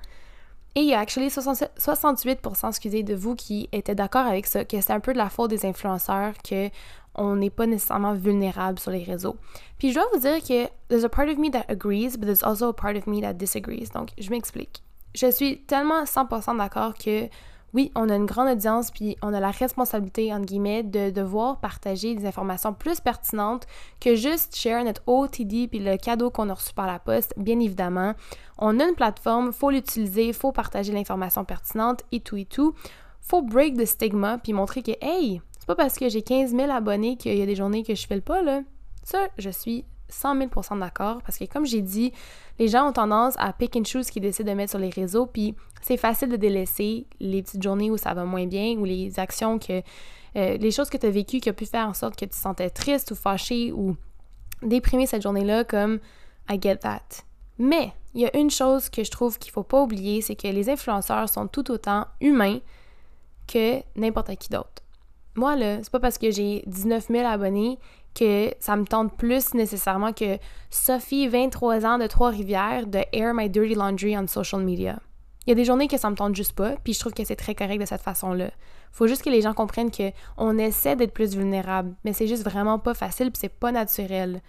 Et 0.75 0.83
il 0.83 0.87
y 0.87 0.95
a 0.95 1.01
actually 1.01 1.29
68% 1.29 2.69
excusez, 2.69 3.03
de 3.03 3.15
vous 3.15 3.35
qui 3.35 3.69
étaient 3.73 3.95
d'accord 3.95 4.27
avec 4.27 4.47
ça, 4.47 4.65
que 4.65 4.81
c'est 4.81 4.93
un 4.93 5.01
peu 5.01 5.13
de 5.13 5.19
la 5.19 5.29
faute 5.29 5.51
des 5.51 5.67
influenceurs, 5.67 6.35
que 6.49 6.71
on 7.17 7.37
n'est 7.37 7.51
pas 7.51 7.67
nécessairement 7.67 8.15
vulnérable 8.15 8.79
sur 8.79 8.93
les 8.93 9.03
réseaux. 9.03 9.37
Puis 9.79 9.91
je 9.91 9.95
dois 9.95 10.07
vous 10.13 10.21
dire 10.21 10.41
que 10.43 10.69
there's 10.89 11.05
a 11.05 11.09
part 11.09 11.29
of 11.29 11.39
me 11.39 11.51
that 11.51 11.65
agrees, 11.69 12.17
but 12.17 12.27
there's 12.27 12.45
also 12.45 12.69
a 12.69 12.73
part 12.73 12.97
of 12.97 13.07
me 13.07 13.21
that 13.21 13.35
disagrees. 13.35 13.91
Donc 13.93 14.11
je 14.17 14.31
m'explique. 14.31 14.83
Je 15.15 15.31
suis 15.31 15.63
tellement 15.63 16.05
100% 16.05 16.59
d'accord 16.59 16.95
que 16.95 17.29
oui, 17.73 17.93
on 17.95 18.09
a 18.09 18.17
une 18.17 18.27
grande 18.27 18.49
audience, 18.49 18.91
puis 18.91 19.17
on 19.23 19.33
a 19.33 19.41
la 19.41 19.51
responsabilité, 19.51 20.33
entre 20.33 20.47
guillemets, 20.47 20.83
de 20.83 21.11
devoir 21.11 21.61
partager 21.61 22.15
des 22.15 22.27
informations 22.27 22.73
plus 22.73 23.01
pertinentes 23.01 23.67
que 24.01 24.15
juste 24.15 24.57
share 24.57 24.85
notre 24.85 25.03
OTD 25.07 25.69
puis 25.69 25.79
le 25.79 25.97
cadeau 25.97 26.31
qu'on 26.31 26.49
a 26.49 26.55
reçu 26.55 26.75
par 26.75 26.87
la 26.87 26.99
poste, 26.99 27.35
bien 27.37 27.61
évidemment. 27.61 28.15
On 28.59 28.81
a 28.81 28.85
une 28.85 28.95
plateforme, 28.95 29.53
faut 29.53 29.71
l'utiliser, 29.71 30.33
faut 30.33 30.53
partager 30.53 30.93
l'information 30.93 31.45
pertinente 31.45 32.03
et 32.13 32.21
tout 32.21 32.37
et 32.37 32.45
tout. 32.45 32.75
Faut 33.21 33.43
break 33.43 33.77
the 33.77 33.85
stigma 33.85 34.39
puis 34.39 34.53
montrer 34.53 34.83
que, 34.83 34.93
hey, 35.01 35.41
c'est 35.59 35.67
pas 35.67 35.77
parce 35.77 35.99
que 35.99 36.09
j'ai 36.09 36.23
15 36.23 36.55
000 36.55 36.71
abonnés 36.71 37.17
qu'il 37.17 37.37
y 37.37 37.43
a 37.43 37.47
des 37.47 37.55
journées 37.55 37.85
que 37.85 37.95
je 37.95 38.07
fais 38.07 38.17
le 38.17 38.21
pas, 38.21 38.43
là. 38.43 38.63
Ça, 39.03 39.29
je 39.39 39.51
suis 39.51 39.85
100 40.11 40.37
000% 40.37 40.79
d'accord 40.79 41.23
parce 41.23 41.39
que, 41.39 41.45
comme 41.45 41.67
j'ai 41.67 41.83
dit, 41.83 42.13
les 42.59 42.69
gens 42.69 42.89
ont 42.89 42.93
tendance 42.93 43.35
à 43.39 43.53
pick 43.53 43.77
and 43.77 43.85
choose 43.85 44.11
qu'ils 44.11 44.23
décident 44.23 44.53
de 44.53 44.57
mettre 44.57 44.71
sur 44.71 44.79
les 44.79 44.91
réseaux, 44.91 45.27
puis 45.27 45.55
c'est 45.81 45.97
facile 45.97 46.29
de 46.29 46.37
délaisser 46.37 47.07
les 47.21 47.43
petites 47.43 47.63
journées 47.63 47.91
où 47.91 47.97
ça 47.97 48.15
va 48.15 48.25
moins 48.25 48.47
bien 48.47 48.77
ou 48.79 48.85
les 48.85 49.19
actions 49.19 49.59
que. 49.59 49.83
Euh, 50.37 50.57
les 50.59 50.71
choses 50.71 50.89
que 50.89 50.97
tu 50.97 51.07
as 51.07 51.11
vécues 51.11 51.41
qui 51.41 51.51
ont 51.51 51.55
pu 51.55 51.67
faire 51.67 51.89
en 51.89 51.95
sorte 51.95 52.15
que 52.15 52.25
tu 52.25 52.31
te 52.31 52.37
sentais 52.37 52.71
triste 52.71 53.11
ou 53.11 53.17
fâché 53.17 53.73
ou 53.73 53.97
déprimé 54.63 55.07
cette 55.07 55.23
journée-là, 55.23 55.65
comme 55.65 55.99
I 56.49 56.57
get 56.61 56.77
that. 56.77 57.25
Mais 57.59 57.93
il 58.15 58.21
y 58.21 58.27
a 58.27 58.37
une 58.37 58.51
chose 58.51 58.89
que 58.89 59.03
je 59.03 59.11
trouve 59.11 59.39
qu'il 59.39 59.53
faut 59.53 59.63
pas 59.63 59.83
oublier, 59.83 60.23
c'est 60.23 60.37
que 60.37 60.49
les 60.49 60.71
influenceurs 60.71 61.29
sont 61.29 61.47
tout 61.47 61.71
autant 61.71 62.07
humains 62.21 62.61
que 63.47 63.83
n'importe 63.97 64.37
qui 64.37 64.49
d'autre. 64.49 64.83
Moi, 65.37 65.57
là, 65.57 65.79
c'est 65.83 65.91
pas 65.91 66.01
parce 66.01 66.19
que 66.19 66.31
j'ai 66.31 66.63
19 66.67 67.09
000 67.09 67.27
abonnés 67.27 67.79
que 68.15 68.53
ça 68.59 68.77
me 68.77 68.85
tente 68.85 69.17
plus 69.17 69.55
nécessairement 69.55 70.13
que 70.13 70.39
Sophie, 70.71 71.29
23 71.29 71.87
ans 71.87 71.99
de 71.99 72.07
Trois-Rivières, 72.07 72.87
de 72.87 73.01
air 73.13 73.35
my 73.35 73.49
dirty 73.49 73.75
laundry 73.75 74.17
on 74.17 74.27
social 74.27 74.63
media. 74.63 74.99
Il 75.47 75.51
y 75.51 75.53
a 75.53 75.55
des 75.55 75.65
journées 75.65 75.89
que 75.89 75.97
ça 75.97 76.11
me 76.11 76.17
tente 76.17 76.35
juste 76.35 76.53
pas, 76.53 76.77
puis 76.85 76.93
je 76.93 77.01
trouve 77.01 77.15
que 77.15 77.25
c'est 77.25 77.37
très 77.37 77.55
correct 77.55 77.81
de 77.81 77.87
cette 77.87 78.03
façon-là. 78.03 78.51
Faut 78.93 79.07
juste 79.07 79.23
que 79.23 79.31
les 79.31 79.41
gens 79.41 79.55
comprennent 79.55 79.91
que 79.91 80.13
on 80.37 80.59
essaie 80.59 80.97
d'être 80.97 81.15
plus 81.15 81.35
vulnérable, 81.35 81.95
mais 82.05 82.13
c'est 82.13 82.27
juste 82.27 82.45
vraiment 82.45 82.79
pas 82.79 82.95
facile, 82.95 83.31
puis 83.31 83.41
c'est 83.41 83.49
pas 83.49 83.73
naturel. 83.73 84.43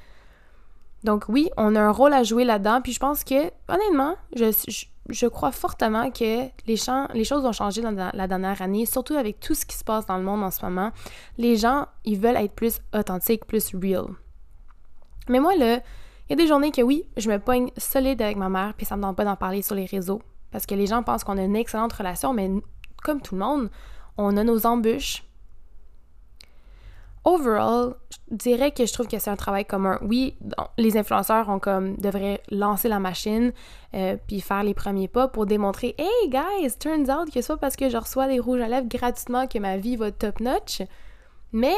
Donc 1.04 1.26
oui, 1.30 1.50
on 1.58 1.76
a 1.76 1.82
un 1.82 1.92
rôle 1.92 2.14
à 2.14 2.24
jouer 2.24 2.44
là-dedans, 2.44 2.82
puis 2.82 2.92
je 2.92 3.00
pense 3.00 3.24
que 3.24 3.52
honnêtement, 3.70 4.16
je, 4.36 4.52
je, 4.68 4.86
crois 5.28 5.52
fortement 5.52 6.10
que 6.12 6.48
les, 6.66 6.76
les 7.14 7.24
choses 7.24 7.46
ont 7.46 7.52
changé 7.52 7.82
dans 7.82 8.12
la 8.14 8.28
dernière 8.28 8.62
année, 8.62 8.86
surtout 8.86 9.16
avec 9.16 9.40
tout 9.40 9.54
ce 9.54 9.66
qui 9.66 9.76
se 9.76 9.84
passe 9.84 10.06
dans 10.06 10.18
le 10.18 10.24
monde 10.24 10.44
en 10.44 10.52
ce 10.52 10.64
moment. 10.64 10.92
Les 11.38 11.56
gens, 11.56 11.88
ils 12.06 12.20
veulent 12.20 12.38
être 12.38 12.54
plus 12.54 12.80
authentiques, 12.94 13.46
plus 13.46 13.74
real. 13.76 14.06
Mais 15.30 15.40
moi 15.40 15.56
là, 15.56 15.82
il 16.28 16.32
y 16.32 16.34
a 16.34 16.36
des 16.36 16.48
journées 16.48 16.72
que 16.72 16.82
oui, 16.82 17.04
je 17.18 17.30
me 17.30 17.40
pogne 17.40 17.72
solide 17.78 18.22
avec 18.22 18.38
ma 18.38 18.50
mère, 18.50 18.74
puis 18.76 18.86
ça 18.86 18.96
me 18.96 19.02
donne 19.02 19.16
pas 19.16 19.26
d'en 19.26 19.36
parler 19.36 19.62
sur 19.62 19.76
les 19.76 19.86
réseaux. 19.86 20.22
Parce 20.52 20.66
que 20.66 20.76
les 20.76 20.88
gens 20.88 21.04
pensent 21.04 21.24
qu'on 21.24 21.38
a 21.38 21.44
une 21.44 21.56
excellente 21.56 21.94
relation, 21.94 22.34
mais 22.34 22.50
comme 23.04 23.22
tout 23.22 23.36
le 23.36 23.42
monde, 23.42 23.70
on 24.18 24.38
a 24.38 24.44
nos 24.44 24.66
embûches. 24.66 25.24
Overall, 27.24 27.96
je 28.11 28.11
dirais 28.32 28.72
que 28.72 28.86
je 28.86 28.94
trouve 28.94 29.08
que 29.08 29.20
c'est 29.20 29.30
un 29.30 29.36
travail 29.36 29.66
commun. 29.66 30.00
Oui, 30.02 30.36
les 30.78 30.98
influenceurs 30.98 31.50
ont 31.50 31.60
comme 31.60 31.96
devraient 31.98 32.42
lancer 32.50 32.90
la 32.90 33.00
machine 33.00 33.52
euh, 33.94 34.18
puis 34.28 34.42
faire 34.42 34.64
les 34.64 34.74
premiers 34.74 35.08
pas 35.08 35.28
pour 35.28 35.46
démontrer 35.46 35.96
Hey 35.98 36.30
guys, 36.30 36.78
turns 36.80 37.10
out 37.10 37.32
que 37.32 37.42
soit 37.42 37.58
parce 37.58 37.76
que 37.76 37.90
je 37.90 37.98
reçois 37.98 38.28
des 38.28 38.40
rouges 38.40 38.62
à 38.62 38.68
lèvres 38.68 38.88
gratuitement 38.88 39.48
que 39.48 39.60
ma 39.60 39.78
vie 39.78 39.96
va 39.96 40.12
top 40.12 40.40
notch. 40.40 40.82
Mais 41.52 41.76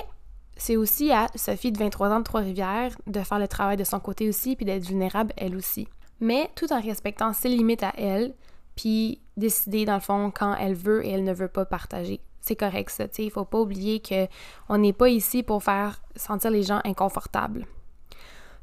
c'est 0.55 0.77
aussi 0.77 1.11
à 1.11 1.27
Sophie 1.35 1.71
de 1.71 1.79
23 1.79 2.09
ans 2.09 2.19
de 2.19 2.23
Trois-Rivières 2.23 2.95
de 3.07 3.19
faire 3.21 3.39
le 3.39 3.47
travail 3.47 3.77
de 3.77 3.83
son 3.83 3.99
côté 3.99 4.29
aussi 4.29 4.55
puis 4.55 4.65
d'être 4.65 4.85
vulnérable 4.85 5.33
elle 5.37 5.55
aussi. 5.55 5.87
Mais 6.19 6.49
tout 6.55 6.71
en 6.71 6.79
respectant 6.79 7.33
ses 7.33 7.49
limites 7.49 7.83
à 7.83 7.93
elle, 7.97 8.33
puis 8.75 9.19
décider 9.37 9.85
dans 9.85 9.95
le 9.95 9.99
fond 9.99 10.31
quand 10.33 10.55
elle 10.55 10.75
veut 10.75 11.05
et 11.05 11.09
elle 11.09 11.23
ne 11.23 11.33
veut 11.33 11.47
pas 11.47 11.65
partager. 11.65 12.21
C'est 12.43 12.57
correct 12.57 12.89
ça, 12.89 13.05
il 13.17 13.31
faut 13.31 13.45
pas 13.45 13.59
oublier 13.59 14.01
que 14.01 14.27
on 14.67 14.77
n'est 14.77 14.91
pas 14.91 15.07
ici 15.07 15.43
pour 15.43 15.63
faire 15.63 16.01
sentir 16.17 16.51
les 16.51 16.61
gens 16.61 16.81
inconfortables. 16.83 17.65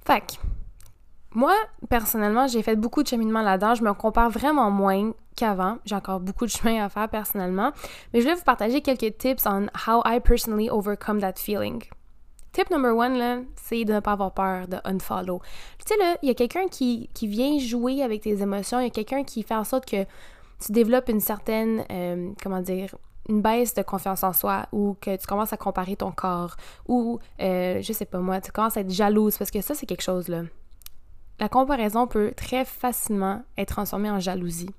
Fait 0.05 0.39
moi, 1.33 1.55
personnellement, 1.89 2.49
j'ai 2.49 2.63
fait 2.63 2.77
beaucoup 2.77 3.03
de 3.03 3.09
cheminement 3.09 3.43
là-dedans. 3.43 3.75
Je 3.75 3.85
me 3.85 3.95
compare 3.95 4.31
vraiment 4.31 4.71
moins 4.71 5.13
qu'avant. 5.37 5.79
J'ai 5.85 5.95
encore 5.95 6.21
beaucoup 6.21 6.45
de 6.45 6.51
chemin 6.57 6.85
à 6.85 6.89
faire 6.89 7.09
personnellement. 7.09 7.73
Mais 8.13 8.21
je 8.21 8.27
vais 8.27 8.35
vous 8.35 8.43
partager 8.43 8.81
quelques 8.81 9.17
tips 9.17 9.47
on 9.47 9.69
how 9.87 10.03
I 10.05 10.21
personally 10.21 10.69
overcome 10.69 11.21
that 11.21 11.35
feeling. 11.37 11.83
Tip 12.53 12.69
number 12.69 12.95
one, 12.97 13.17
là, 13.17 13.39
c'est 13.55 13.85
de 13.85 13.93
ne 13.93 14.01
pas 14.01 14.13
avoir 14.13 14.35
peur 14.35 14.67
de 14.67 14.79
unfollow. 14.85 15.41
Tu 15.79 15.87
sais, 15.87 15.97
là, 15.99 16.17
il 16.21 16.29
y 16.29 16.33
a 16.33 16.35
quelqu'un 16.35 16.67
qui, 16.67 17.09
qui, 17.15 17.29
vient 17.29 17.57
jouer 17.61 18.03
avec 18.03 18.23
tes 18.23 18.43
émotions, 18.43 18.81
il 18.81 18.85
y 18.85 18.87
a 18.89 18.91
quelqu'un 18.91 19.23
qui 19.23 19.45
fait 19.45 19.55
en 19.55 19.63
sorte 19.63 19.89
que 19.89 20.05
tu 20.59 20.73
développes 20.73 21.09
une 21.09 21.21
certaine, 21.21 21.85
euh, 21.93 22.33
comment 22.43 22.61
dire, 22.61 22.97
une 23.29 23.43
baisse 23.43 23.75
de 23.75 23.83
confiance 23.83 24.25
en 24.25 24.33
soi 24.33 24.67
ou 24.73 24.97
que 25.01 25.17
tu 25.17 25.27
commences 25.27 25.53
à 25.53 25.57
comparer 25.57 25.97
ton 25.97 26.11
corps 26.11 26.57
ou, 26.89 27.19
euh, 27.41 27.81
je 27.83 27.93
sais 27.93 28.05
pas 28.05 28.19
moi, 28.19 28.41
tu 28.41 28.51
commences 28.51 28.77
à 28.77 28.81
être 28.81 28.91
jalouse 28.91 29.37
parce 29.39 29.51
que 29.51 29.61
ça, 29.61 29.75
c'est 29.75 29.87
quelque 29.87 30.03
chose, 30.03 30.29
là. 30.29 30.43
La 31.39 31.49
comparaison 31.49 32.07
peut 32.07 32.33
très 32.37 32.65
facilement 32.65 33.43
être 33.57 33.71
transformée 33.71 34.11
en 34.11 34.21
jalousie. 34.21 34.71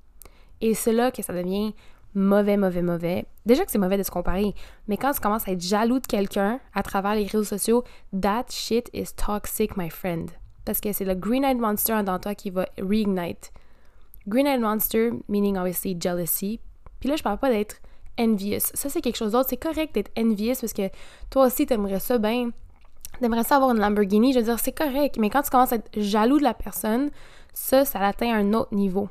Et 0.61 0.75
c'est 0.75 0.93
là 0.93 1.09
que 1.09 1.23
ça 1.23 1.33
devient 1.33 1.73
mauvais, 2.13 2.57
mauvais, 2.57 2.81
mauvais. 2.83 3.25
Déjà 3.45 3.65
que 3.65 3.71
c'est 3.71 3.79
mauvais 3.79 3.97
de 3.97 4.03
se 4.03 4.11
comparer, 4.11 4.53
mais 4.87 4.97
quand 4.97 5.11
tu 5.11 5.19
commences 5.21 5.47
à 5.47 5.51
être 5.51 5.61
jaloux 5.61 5.99
de 5.99 6.05
quelqu'un 6.05 6.59
à 6.73 6.83
travers 6.83 7.15
les 7.15 7.25
réseaux 7.25 7.43
sociaux, 7.43 7.83
that 8.19 8.45
shit 8.49 8.89
is 8.93 9.13
toxic, 9.15 9.75
my 9.75 9.89
friend. 9.89 10.29
Parce 10.65 10.79
que 10.79 10.93
c'est 10.93 11.05
le 11.05 11.15
green-eyed 11.15 11.57
monster 11.57 11.93
en 11.93 12.03
dans 12.03 12.19
toi 12.19 12.35
qui 12.35 12.51
va 12.51 12.67
reignite. 12.79 13.51
Green-eyed 14.27 14.61
monster, 14.61 15.11
meaning 15.27 15.57
obviously 15.57 15.97
jealousy. 15.99 16.59
Puis 16.99 17.09
là, 17.09 17.15
je 17.15 17.23
parle 17.23 17.39
pas 17.39 17.49
d'être 17.49 17.81
envious. 18.19 18.59
Ça, 18.73 18.89
c'est 18.89 19.01
quelque 19.01 19.17
chose 19.17 19.31
d'autre. 19.33 19.49
C'est 19.49 19.57
correct 19.57 19.93
d'être 19.95 20.11
envious 20.17 20.55
parce 20.59 20.73
que 20.73 20.89
toi 21.29 21.47
aussi, 21.47 21.65
t'aimerais 21.65 21.99
ça 21.99 22.17
bien. 22.17 22.51
T'aimerais 23.19 23.43
ça 23.43 23.57
avoir 23.57 23.71
une 23.71 23.79
Lamborghini. 23.79 24.33
Je 24.33 24.39
veux 24.39 24.45
dire, 24.45 24.59
c'est 24.59 24.71
correct. 24.71 25.17
Mais 25.19 25.29
quand 25.29 25.41
tu 25.41 25.49
commences 25.49 25.73
à 25.73 25.75
être 25.75 25.89
jaloux 25.95 26.37
de 26.37 26.43
la 26.43 26.53
personne, 26.53 27.09
ça, 27.53 27.85
ça 27.85 27.99
atteint 27.99 28.33
un 28.33 28.53
autre 28.53 28.73
niveau 28.73 29.09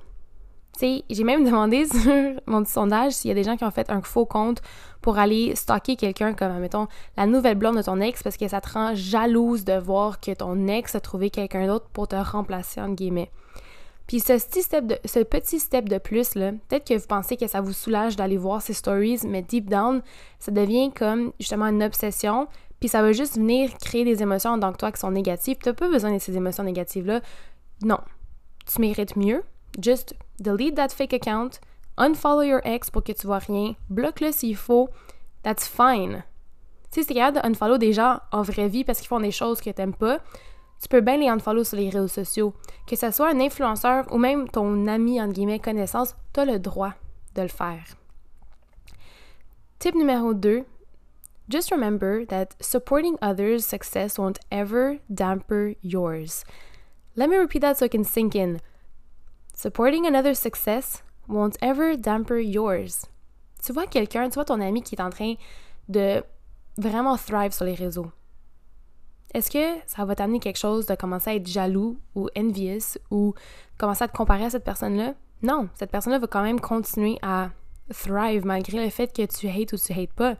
j'ai 1.10 1.24
même 1.24 1.44
demandé 1.46 1.86
sur 1.86 2.40
mon 2.46 2.62
petit 2.62 2.72
sondage 2.72 3.12
s'il 3.12 3.28
y 3.28 3.32
a 3.32 3.34
des 3.34 3.44
gens 3.44 3.56
qui 3.56 3.64
ont 3.64 3.70
fait 3.70 3.90
un 3.90 4.02
faux 4.02 4.26
compte 4.26 4.62
pour 5.00 5.18
aller 5.18 5.54
stalker 5.56 5.96
quelqu'un 5.96 6.34
comme, 6.34 6.58
mettons, 6.58 6.88
la 7.16 7.26
nouvelle 7.26 7.56
blonde 7.56 7.76
de 7.76 7.82
ton 7.82 8.00
ex 8.00 8.22
parce 8.22 8.36
que 8.36 8.48
ça 8.48 8.60
te 8.60 8.70
rend 8.70 8.94
jalouse 8.94 9.64
de 9.64 9.78
voir 9.78 10.20
que 10.20 10.32
ton 10.32 10.68
ex 10.68 10.94
a 10.94 11.00
trouvé 11.00 11.30
quelqu'un 11.30 11.66
d'autre 11.66 11.86
pour 11.92 12.08
te 12.08 12.16
remplacer, 12.16 12.80
entre 12.80 12.94
guillemets. 12.94 13.30
Puis 14.10 14.18
ce 14.18 14.32
petit 14.32 14.62
step 14.62 14.86
de, 14.88 14.98
ce 15.04 15.20
petit 15.20 15.60
step 15.60 15.88
de 15.88 15.98
plus, 15.98 16.30
peut-être 16.30 16.84
que 16.84 16.94
vous 16.98 17.06
pensez 17.06 17.36
que 17.36 17.46
ça 17.46 17.60
vous 17.60 17.72
soulage 17.72 18.16
d'aller 18.16 18.38
voir 18.38 18.60
ces 18.60 18.72
stories, 18.72 19.20
mais 19.24 19.40
deep 19.40 19.70
down, 19.70 20.02
ça 20.40 20.50
devient 20.50 20.90
comme 20.92 21.32
justement 21.38 21.66
une 21.66 21.80
obsession, 21.80 22.48
puis 22.80 22.88
ça 22.88 23.02
va 23.02 23.12
juste 23.12 23.36
venir 23.36 23.70
créer 23.78 24.04
des 24.04 24.20
émotions 24.20 24.58
dans 24.58 24.72
toi 24.72 24.90
qui 24.90 24.98
sont 24.98 25.12
négatives. 25.12 25.58
Tu 25.62 25.68
n'as 25.68 25.76
pas 25.76 25.88
besoin 25.88 26.12
de 26.12 26.18
ces 26.18 26.36
émotions 26.36 26.64
négatives-là. 26.64 27.20
Non. 27.84 27.98
Tu 28.66 28.80
mérites 28.80 29.14
mieux. 29.14 29.44
Just 29.80 30.16
delete 30.40 30.74
that 30.74 30.88
fake 30.88 31.12
account, 31.12 31.60
unfollow 31.96 32.42
your 32.42 32.60
ex 32.64 32.90
pour 32.90 33.04
que 33.04 33.12
tu 33.12 33.28
vois 33.28 33.38
rien, 33.38 33.76
bloque-le 33.90 34.32
s'il 34.32 34.56
faut, 34.56 34.88
that's 35.44 35.68
fine. 35.68 36.24
Tu 36.90 37.02
sais, 37.02 37.06
c'est 37.06 37.14
capable 37.14 37.40
de 37.40 37.46
unfollow 37.46 37.78
des 37.78 37.92
gens 37.92 38.18
en 38.32 38.42
vraie 38.42 38.66
vie 38.66 38.82
parce 38.82 38.98
qu'ils 38.98 39.06
font 39.06 39.20
des 39.20 39.30
choses 39.30 39.60
que 39.60 39.70
t'aimes 39.70 39.94
pas, 39.94 40.18
tu 40.80 40.88
peux 40.88 41.00
bien 41.00 41.18
les 41.18 41.28
unfollow 41.28 41.64
sur 41.64 41.76
les 41.76 41.90
réseaux 41.90 42.08
sociaux. 42.08 42.54
Que 42.86 42.96
ce 42.96 43.10
soit 43.10 43.28
un 43.28 43.40
influenceur 43.40 44.06
ou 44.12 44.18
même 44.18 44.48
ton 44.48 44.86
ami, 44.86 45.20
entre 45.20 45.34
guillemets, 45.34 45.58
connaissance, 45.58 46.16
t'as 46.32 46.44
le 46.44 46.58
droit 46.58 46.94
de 47.34 47.42
le 47.42 47.48
faire. 47.48 47.84
Tip 49.78 49.94
numéro 49.94 50.34
2, 50.34 50.64
just 51.48 51.70
remember 51.70 52.24
that 52.26 52.48
supporting 52.60 53.16
others' 53.22 53.64
success 53.64 54.18
won't 54.18 54.38
ever 54.50 55.00
damper 55.10 55.76
yours. 55.82 56.44
Let 57.16 57.28
me 57.28 57.36
repeat 57.36 57.60
that 57.60 57.74
so 57.74 57.86
it 57.86 57.92
can 57.92 58.04
sink 58.04 58.34
in. 58.34 58.58
Supporting 59.54 60.06
another's 60.06 60.38
success 60.38 61.02
won't 61.28 61.56
ever 61.60 61.96
damper 61.96 62.40
yours. 62.40 63.06
Tu 63.62 63.72
vois 63.72 63.86
quelqu'un, 63.86 64.30
tu 64.30 64.34
vois 64.34 64.44
ton 64.44 64.60
ami 64.60 64.82
qui 64.82 64.94
est 64.94 65.02
en 65.02 65.10
train 65.10 65.34
de 65.88 66.22
vraiment 66.78 67.16
thrive 67.16 67.52
sur 67.52 67.66
les 67.66 67.74
réseaux. 67.74 68.10
Est-ce 69.32 69.50
que 69.50 69.80
ça 69.86 70.04
va 70.04 70.14
t'amener 70.16 70.40
quelque 70.40 70.58
chose 70.58 70.86
de 70.86 70.94
commencer 70.94 71.30
à 71.30 71.34
être 71.34 71.46
jaloux 71.46 71.98
ou 72.14 72.28
envious 72.36 72.98
ou 73.10 73.34
commencer 73.78 74.04
à 74.04 74.08
te 74.08 74.16
comparer 74.16 74.44
à 74.44 74.50
cette 74.50 74.64
personne-là? 74.64 75.14
Non, 75.42 75.68
cette 75.74 75.90
personne-là 75.90 76.18
va 76.18 76.26
quand 76.26 76.42
même 76.42 76.60
continuer 76.60 77.18
à 77.22 77.50
thrive 77.94 78.44
malgré 78.44 78.82
le 78.84 78.90
fait 78.90 79.14
que 79.14 79.24
tu 79.26 79.48
hates 79.48 79.72
ou 79.72 79.76
tu 79.76 79.92
hates 79.92 80.12
pas. 80.12 80.36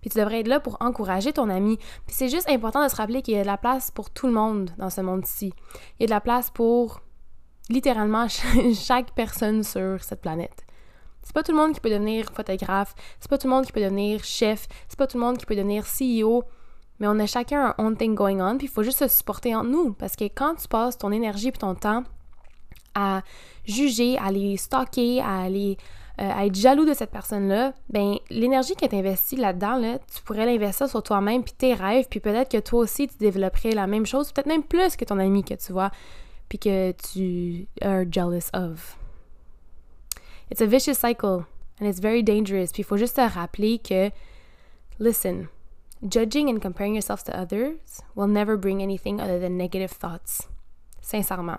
Puis 0.00 0.10
tu 0.10 0.18
devrais 0.18 0.40
être 0.40 0.48
là 0.48 0.60
pour 0.60 0.76
encourager 0.80 1.32
ton 1.32 1.48
ami. 1.48 1.78
Puis 2.06 2.14
c'est 2.14 2.28
juste 2.28 2.48
important 2.50 2.84
de 2.84 2.90
se 2.90 2.96
rappeler 2.96 3.22
qu'il 3.22 3.34
y 3.34 3.38
a 3.38 3.42
de 3.42 3.46
la 3.46 3.56
place 3.56 3.90
pour 3.90 4.10
tout 4.10 4.26
le 4.26 4.32
monde 4.32 4.70
dans 4.76 4.90
ce 4.90 5.00
monde-ci. 5.00 5.52
Il 5.98 6.02
y 6.02 6.04
a 6.04 6.06
de 6.06 6.10
la 6.10 6.20
place 6.20 6.50
pour 6.50 7.00
littéralement 7.70 8.26
chaque 8.74 9.14
personne 9.14 9.62
sur 9.62 10.02
cette 10.02 10.20
planète. 10.20 10.64
C'est 11.22 11.32
pas 11.32 11.42
tout 11.42 11.52
le 11.52 11.58
monde 11.58 11.72
qui 11.72 11.80
peut 11.80 11.88
devenir 11.88 12.26
photographe, 12.34 12.94
c'est 13.18 13.30
pas 13.30 13.38
tout 13.38 13.46
le 13.46 13.54
monde 13.54 13.64
qui 13.64 13.72
peut 13.72 13.80
devenir 13.80 14.22
chef, 14.24 14.68
c'est 14.88 14.98
pas 14.98 15.06
tout 15.06 15.16
le 15.16 15.24
monde 15.24 15.38
qui 15.38 15.46
peut 15.46 15.56
devenir 15.56 15.84
CEO, 15.84 16.44
mais 17.00 17.06
on 17.06 17.18
a 17.18 17.26
chacun 17.26 17.74
un 17.78 17.84
own 17.84 17.96
thing 17.96 18.14
going 18.14 18.40
on, 18.40 18.56
puis 18.56 18.66
il 18.66 18.70
faut 18.70 18.82
juste 18.82 18.98
se 18.98 19.08
supporter 19.08 19.54
entre 19.54 19.68
nous 19.68 19.92
parce 19.92 20.16
que 20.16 20.24
quand 20.24 20.54
tu 20.54 20.68
passes 20.68 20.98
ton 20.98 21.12
énergie 21.12 21.48
et 21.48 21.52
ton 21.52 21.74
temps 21.74 22.04
à 22.94 23.22
juger, 23.64 24.18
à 24.18 24.30
les 24.30 24.56
stalker, 24.56 25.20
à 25.20 25.42
aller 25.42 25.76
euh, 26.20 26.30
à 26.32 26.46
être 26.46 26.54
jaloux 26.54 26.84
de 26.84 26.94
cette 26.94 27.10
personne-là, 27.10 27.72
ben 27.88 28.18
l'énergie 28.30 28.76
qui 28.76 28.84
est 28.84 28.94
investie 28.94 29.34
là-dedans, 29.34 29.78
là, 29.78 29.98
tu 29.98 30.22
pourrais 30.22 30.46
l'investir 30.46 30.88
sur 30.88 31.02
toi-même 31.02 31.42
puis 31.42 31.54
tes 31.54 31.74
rêves, 31.74 32.06
puis 32.08 32.20
peut-être 32.20 32.52
que 32.52 32.58
toi 32.58 32.80
aussi 32.80 33.08
tu 33.08 33.16
développerais 33.18 33.72
la 33.72 33.88
même 33.88 34.06
chose, 34.06 34.30
peut-être 34.30 34.46
même 34.46 34.62
plus 34.62 34.94
que 34.94 35.04
ton 35.04 35.18
ami 35.18 35.42
que 35.42 35.54
tu 35.54 35.72
vois, 35.72 35.90
puis 36.48 36.60
que 36.60 36.92
tu 36.92 37.66
es 37.80 38.12
jealous 38.12 38.48
of. 38.52 38.96
It's 40.52 40.60
a 40.60 40.66
vicious 40.66 40.94
cycle 40.94 41.46
and 41.80 41.86
it's 41.86 41.98
very 41.98 42.22
dangerous. 42.22 42.70
Puis 42.72 42.82
il 42.82 42.84
faut 42.84 42.96
juste 42.96 43.16
te 43.16 43.20
rappeler 43.20 43.80
que, 43.80 44.10
listen, 45.00 45.48
judging 46.08 46.48
and 46.48 46.60
comparing 46.60 46.94
yourself 46.94 47.24
to 47.24 47.32
others 47.32 48.02
will 48.14 48.28
never 48.28 48.56
bring 48.56 48.82
anything 48.82 49.20
other 49.20 49.40
than 49.40 49.56
negative 49.56 49.90
thoughts. 49.90 50.48
Sincèrement. 51.00 51.58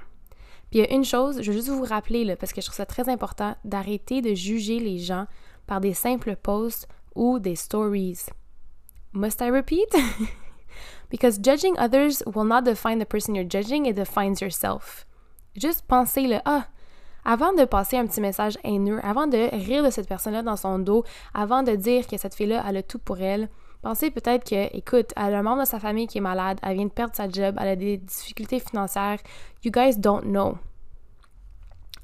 Puis 0.70 0.80
il 0.80 0.82
y 0.82 0.84
a 0.84 0.94
une 0.94 1.06
chose, 1.06 1.42
je 1.42 1.52
veux 1.52 1.58
juste 1.58 1.70
vous 1.70 1.84
rappeler, 1.84 2.24
là, 2.24 2.36
parce 2.36 2.54
que 2.54 2.62
je 2.62 2.66
trouve 2.66 2.76
ça 2.76 2.86
très 2.86 3.10
important, 3.10 3.56
d'arrêter 3.64 4.22
de 4.22 4.34
juger 4.34 4.80
les 4.80 4.98
gens 5.00 5.28
par 5.68 5.82
des 5.82 5.94
simples 5.94 6.36
posts 6.36 6.88
ou 7.16 7.40
des 7.40 7.56
stories. 7.56 8.26
Must 9.14 9.42
I 9.42 9.50
repeat? 9.50 9.96
because 11.10 11.40
judging 11.40 11.78
others 11.78 12.24
will 12.26 12.46
not 12.46 12.64
define 12.64 13.00
the 13.00 13.06
person 13.06 13.36
you're 13.36 13.50
judging, 13.50 13.86
it 13.86 13.96
defines 13.96 14.42
yourself. 14.42 15.06
Juste 15.56 15.84
pensez 15.88 16.28
le 16.28 16.40
ah, 16.46 16.68
avant 17.24 17.54
de 17.54 17.66
passer 17.66 17.98
un 17.98 18.06
petit 18.06 18.22
message 18.22 18.58
haineux, 18.64 19.00
avant 19.04 19.28
de 19.28 19.50
rire 19.54 19.84
de 19.84 19.90
cette 19.90 20.08
personne-là 20.08 20.44
dans 20.44 20.58
son 20.58 20.80
dos, 20.80 21.04
avant 21.34 21.64
de 21.64 21.76
dire 21.76 22.08
que 22.08 22.18
cette 22.18 22.36
fille-là, 22.36 22.64
a 22.66 22.84
tout 22.84 23.00
pour 23.00 23.20
elle, 23.20 23.50
pensez 23.86 24.10
peut-être 24.10 24.50
que, 24.50 24.76
écoute, 24.76 25.14
elle 25.16 25.36
a 25.36 25.40
un 25.40 25.44
membre 25.44 25.62
de 25.62 25.68
sa 25.68 25.80
famille 25.80 26.08
qui 26.08 26.18
est 26.18 26.22
malade, 26.22 26.58
elle 26.64 26.76
vient 26.76 26.86
de 26.86 26.92
perdre 26.92 27.16
sa 27.16 27.30
job, 27.30 27.56
elle 27.62 27.68
a 27.68 27.76
des 27.76 27.98
difficultés 27.98 28.60
financières. 28.60 29.20
You 29.64 29.72
guys 29.72 30.00
don't 30.00 30.24
know. 30.24 30.58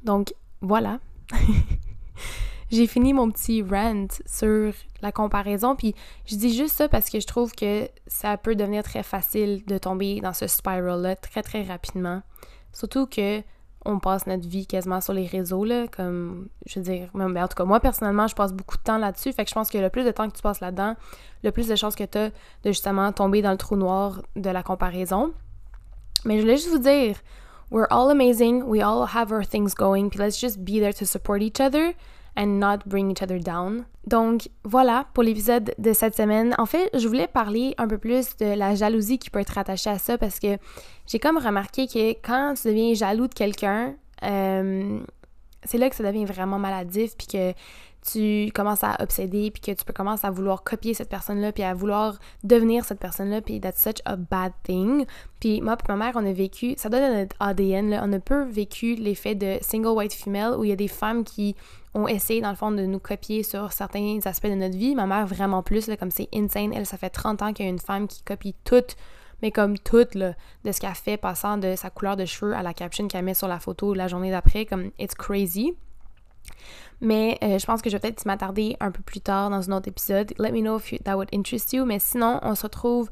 Donc, 0.04 0.32
voilà. 0.62 1.00
J'ai 2.72 2.86
fini 2.86 3.14
mon 3.14 3.32
petit 3.32 3.64
rant 3.64 4.06
sur 4.28 4.74
la 5.02 5.12
comparaison, 5.12 5.76
puis 5.76 5.96
je 6.28 6.36
dis 6.36 6.56
juste 6.56 6.76
ça 6.76 6.88
parce 6.88 7.10
que 7.10 7.20
je 7.20 7.26
trouve 7.26 7.52
que 7.52 7.90
ça 8.06 8.38
peut 8.38 8.56
devenir 8.56 8.84
très 8.84 9.02
facile 9.02 9.66
de 9.66 9.80
tomber 9.80 10.22
dans 10.22 10.34
ce 10.34 10.46
spiral-là 10.46 11.16
très 11.16 11.42
très 11.42 11.64
rapidement. 11.64 12.22
Surtout 12.74 13.08
que 13.08 13.42
on 13.86 14.00
passe 14.00 14.28
notre 14.28 14.48
vie 14.48 14.68
quasiment 14.68 15.02
sur 15.02 15.14
les 15.14 15.26
réseaux, 15.26 15.66
là, 15.66 15.88
comme, 15.88 16.48
je 16.66 16.80
veux 16.80 16.84
dire, 16.84 17.10
même, 17.14 17.34
ben, 17.34 17.44
en 17.44 17.48
tout 17.48 17.56
cas, 17.56 17.66
moi, 17.66 17.80
personnellement, 17.80 18.28
je 18.28 18.36
passe 18.36 18.54
beaucoup 18.54 18.78
de 18.78 18.84
temps 18.84 18.98
là-dessus, 18.98 19.34
fait 19.34 19.44
que 19.44 19.50
je 19.50 19.56
pense 19.56 19.70
que 19.70 19.78
le 19.78 19.90
plus 19.90 20.04
de 20.04 20.12
temps 20.12 20.30
que 20.30 20.36
tu 20.36 20.42
passes 20.42 20.60
là-dedans, 20.60 20.96
le 21.44 21.52
plus 21.52 21.68
de 21.68 21.76
chances 21.76 21.96
que 21.96 22.04
tu 22.04 22.18
as 22.18 22.30
de 22.30 22.34
justement 22.66 23.12
tomber 23.12 23.42
dans 23.42 23.52
le 23.52 23.58
trou 23.58 23.76
noir 23.76 24.22
de 24.36 24.50
la 24.50 24.64
comparaison. 24.64 25.34
Mais 26.26 26.38
je 26.38 26.42
voulais 26.42 26.58
juste 26.58 26.70
vous 26.70 26.78
dire, 26.78 27.18
we're 27.72 27.88
all 27.90 28.10
amazing, 28.12 28.64
we 28.64 28.82
all 28.82 29.08
have 29.16 29.32
our 29.32 29.46
things 29.46 29.74
going, 29.74 30.10
let's 30.16 30.40
just 30.40 30.60
be 30.60 30.80
there 30.80 30.94
to 30.94 31.06
support 31.06 31.42
each 31.42 31.60
other 31.60 31.94
and 32.42 32.60
not 32.60 32.80
bring 32.88 33.12
each 33.12 33.22
other 33.22 33.40
down. 33.40 33.86
Donc 34.08 34.50
voilà 34.64 35.06
pour 35.14 35.24
l'épisode 35.24 35.74
de 35.78 35.94
cette 35.94 36.16
semaine. 36.16 36.56
En 36.58 36.66
fait, 36.66 36.90
je 36.94 37.08
voulais 37.08 37.28
parler 37.28 37.76
un 37.78 37.88
peu 37.88 38.00
plus 38.00 38.36
de 38.38 38.58
la 38.58 38.74
jalousie 38.74 39.20
qui 39.20 39.30
peut 39.30 39.40
être 39.40 39.58
attachée 39.58 39.92
à 39.92 40.00
ça 40.00 40.18
parce 40.18 40.40
que 40.40 40.58
j'ai 41.06 41.20
comme 41.20 41.38
remarqué 41.38 41.88
que 41.88 42.12
quand 42.26 42.56
tu 42.60 42.68
deviens 42.70 42.94
jaloux 42.96 43.28
de 43.28 43.34
quelqu'un, 43.34 43.94
euh, 44.24 45.00
c'est 45.64 45.78
là 45.78 45.90
que 45.90 45.96
ça 45.96 46.04
devient 46.04 46.26
vraiment 46.26 46.60
maladif 46.60 47.16
puis 47.18 47.28
que 47.28 47.54
tu 48.02 48.52
commences 48.54 48.84
à 48.84 48.98
obséder 49.00 49.52
puis 49.52 49.62
que 49.62 49.72
tu 49.72 49.86
peux 49.86 49.94
commencer 49.94 50.26
à 50.26 50.32
vouloir 50.32 50.64
copier 50.64 50.94
cette 50.94 51.10
personne-là 51.10 51.52
puis 51.52 51.64
à 51.64 51.74
vouloir 51.74 52.18
devenir 52.44 52.84
cette 52.84 53.00
personne-là 53.00 53.42
puis 53.42 53.62
that's 53.62 53.82
such 53.82 54.02
a 54.06 54.16
bad 54.16 54.54
thing. 54.64 55.06
Puis 55.40 55.62
moi 55.62 55.78
et 55.78 55.92
ma 55.92 55.98
mère, 55.98 56.14
on 56.16 56.26
a 56.26 56.34
vécu, 56.34 56.74
ça 56.78 56.90
donne 56.90 57.20
notre 57.20 57.36
ADN, 57.40 57.92
là, 57.92 58.02
on 58.04 58.12
a 58.14 58.20
peu 58.20 58.44
vécu 58.44 58.96
l'effet 58.96 59.36
de 59.36 59.58
single 59.62 59.90
white 59.90 60.14
female 60.14 60.56
où 60.58 60.64
il 60.64 60.70
y 60.70 60.74
a 60.74 60.76
des 60.76 60.88
femmes 60.88 61.24
qui 61.24 61.56
ont 61.94 62.08
essayé 62.08 62.42
dans 62.42 62.50
le 62.50 62.56
fond 62.56 62.72
de 62.72 62.86
nous 62.86 63.00
copier 63.00 63.44
sur 63.44 63.72
certains 63.72 64.20
aspects 64.26 64.48
de 64.48 64.56
notre 64.56 64.78
vie. 64.78 64.96
Ma 64.96 65.06
mère 65.06 65.28
vraiment 65.28 65.62
plus, 65.62 65.88
là, 65.88 65.98
comme 65.98 66.12
c'est 66.12 66.30
insane. 66.34 66.74
Elle, 66.74 66.86
ça 66.86 66.98
fait 66.98 67.10
30 67.10 67.42
ans 67.42 67.54
qu'il 67.54 67.66
y 67.66 67.68
a 67.68 67.72
une 67.72 67.80
femme 67.80 68.08
qui 68.08 68.24
copie 68.24 68.56
toutes 68.64 68.96
mais 69.42 69.52
comme 69.52 69.78
toute, 69.78 70.16
là, 70.16 70.34
de 70.64 70.72
ce 70.72 70.80
qu'elle 70.80 70.94
fait, 70.96 71.18
passant 71.18 71.58
de 71.58 71.76
sa 71.76 71.90
couleur 71.90 72.16
de 72.16 72.26
cheveux 72.26 72.54
à 72.54 72.64
la 72.64 72.74
caption 72.74 73.08
qu'elle 73.08 73.26
met 73.26 73.34
sur 73.34 73.48
la 73.48 73.60
photo 73.60 73.94
la 73.94 74.08
journée 74.08 74.32
d'après, 74.32 74.66
comme 74.66 74.92
it's 75.00 75.16
crazy. 75.16 75.74
Mais 77.02 77.38
euh, 77.44 77.58
je 77.58 77.66
pense 77.66 77.82
que 77.82 77.90
je 77.90 77.96
vais 77.96 78.00
peut-être 78.00 78.26
m'attarder 78.26 78.78
un 78.80 78.92
peu 78.92 79.02
plus 79.02 79.22
tard 79.22 79.50
dans 79.50 79.70
un 79.70 79.76
autre 79.76 79.88
épisode. 79.88 80.34
Let 80.38 80.52
me 80.52 80.62
know 80.62 80.78
if 80.78 80.94
that 81.04 81.16
would 81.16 81.30
interest 81.34 81.74
you. 81.74 81.84
Mais 81.86 82.00
sinon, 82.00 82.40
on 82.44 82.54
se 82.54 82.64
retrouve 82.64 83.10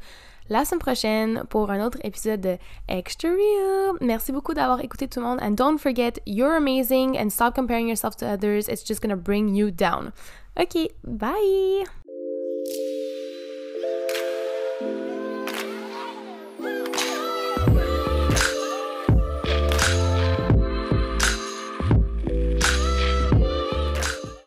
la 0.49 0.65
semaine 0.65 0.79
prochaine 0.79 1.43
pour 1.49 1.71
un 1.71 1.83
autre 1.83 1.97
épisode 2.03 2.41
de 2.41 2.57
Extra 2.87 3.29
Real. 3.29 3.95
Merci 4.01 4.31
beaucoup 4.31 4.53
d'avoir 4.53 4.81
écouté 4.81 5.07
tout 5.07 5.19
le 5.19 5.25
monde. 5.25 5.39
And 5.41 5.51
don't 5.51 5.79
forget, 5.79 6.13
you're 6.25 6.55
amazing 6.55 7.17
and 7.17 7.29
stop 7.29 7.55
comparing 7.55 7.87
yourself 7.87 8.15
to 8.17 8.25
others. 8.25 8.67
It's 8.67 8.85
just 8.85 9.01
gonna 9.01 9.15
bring 9.15 9.55
you 9.55 9.71
down. 9.71 10.11
Ok, 10.55 10.89
bye! 11.03 11.85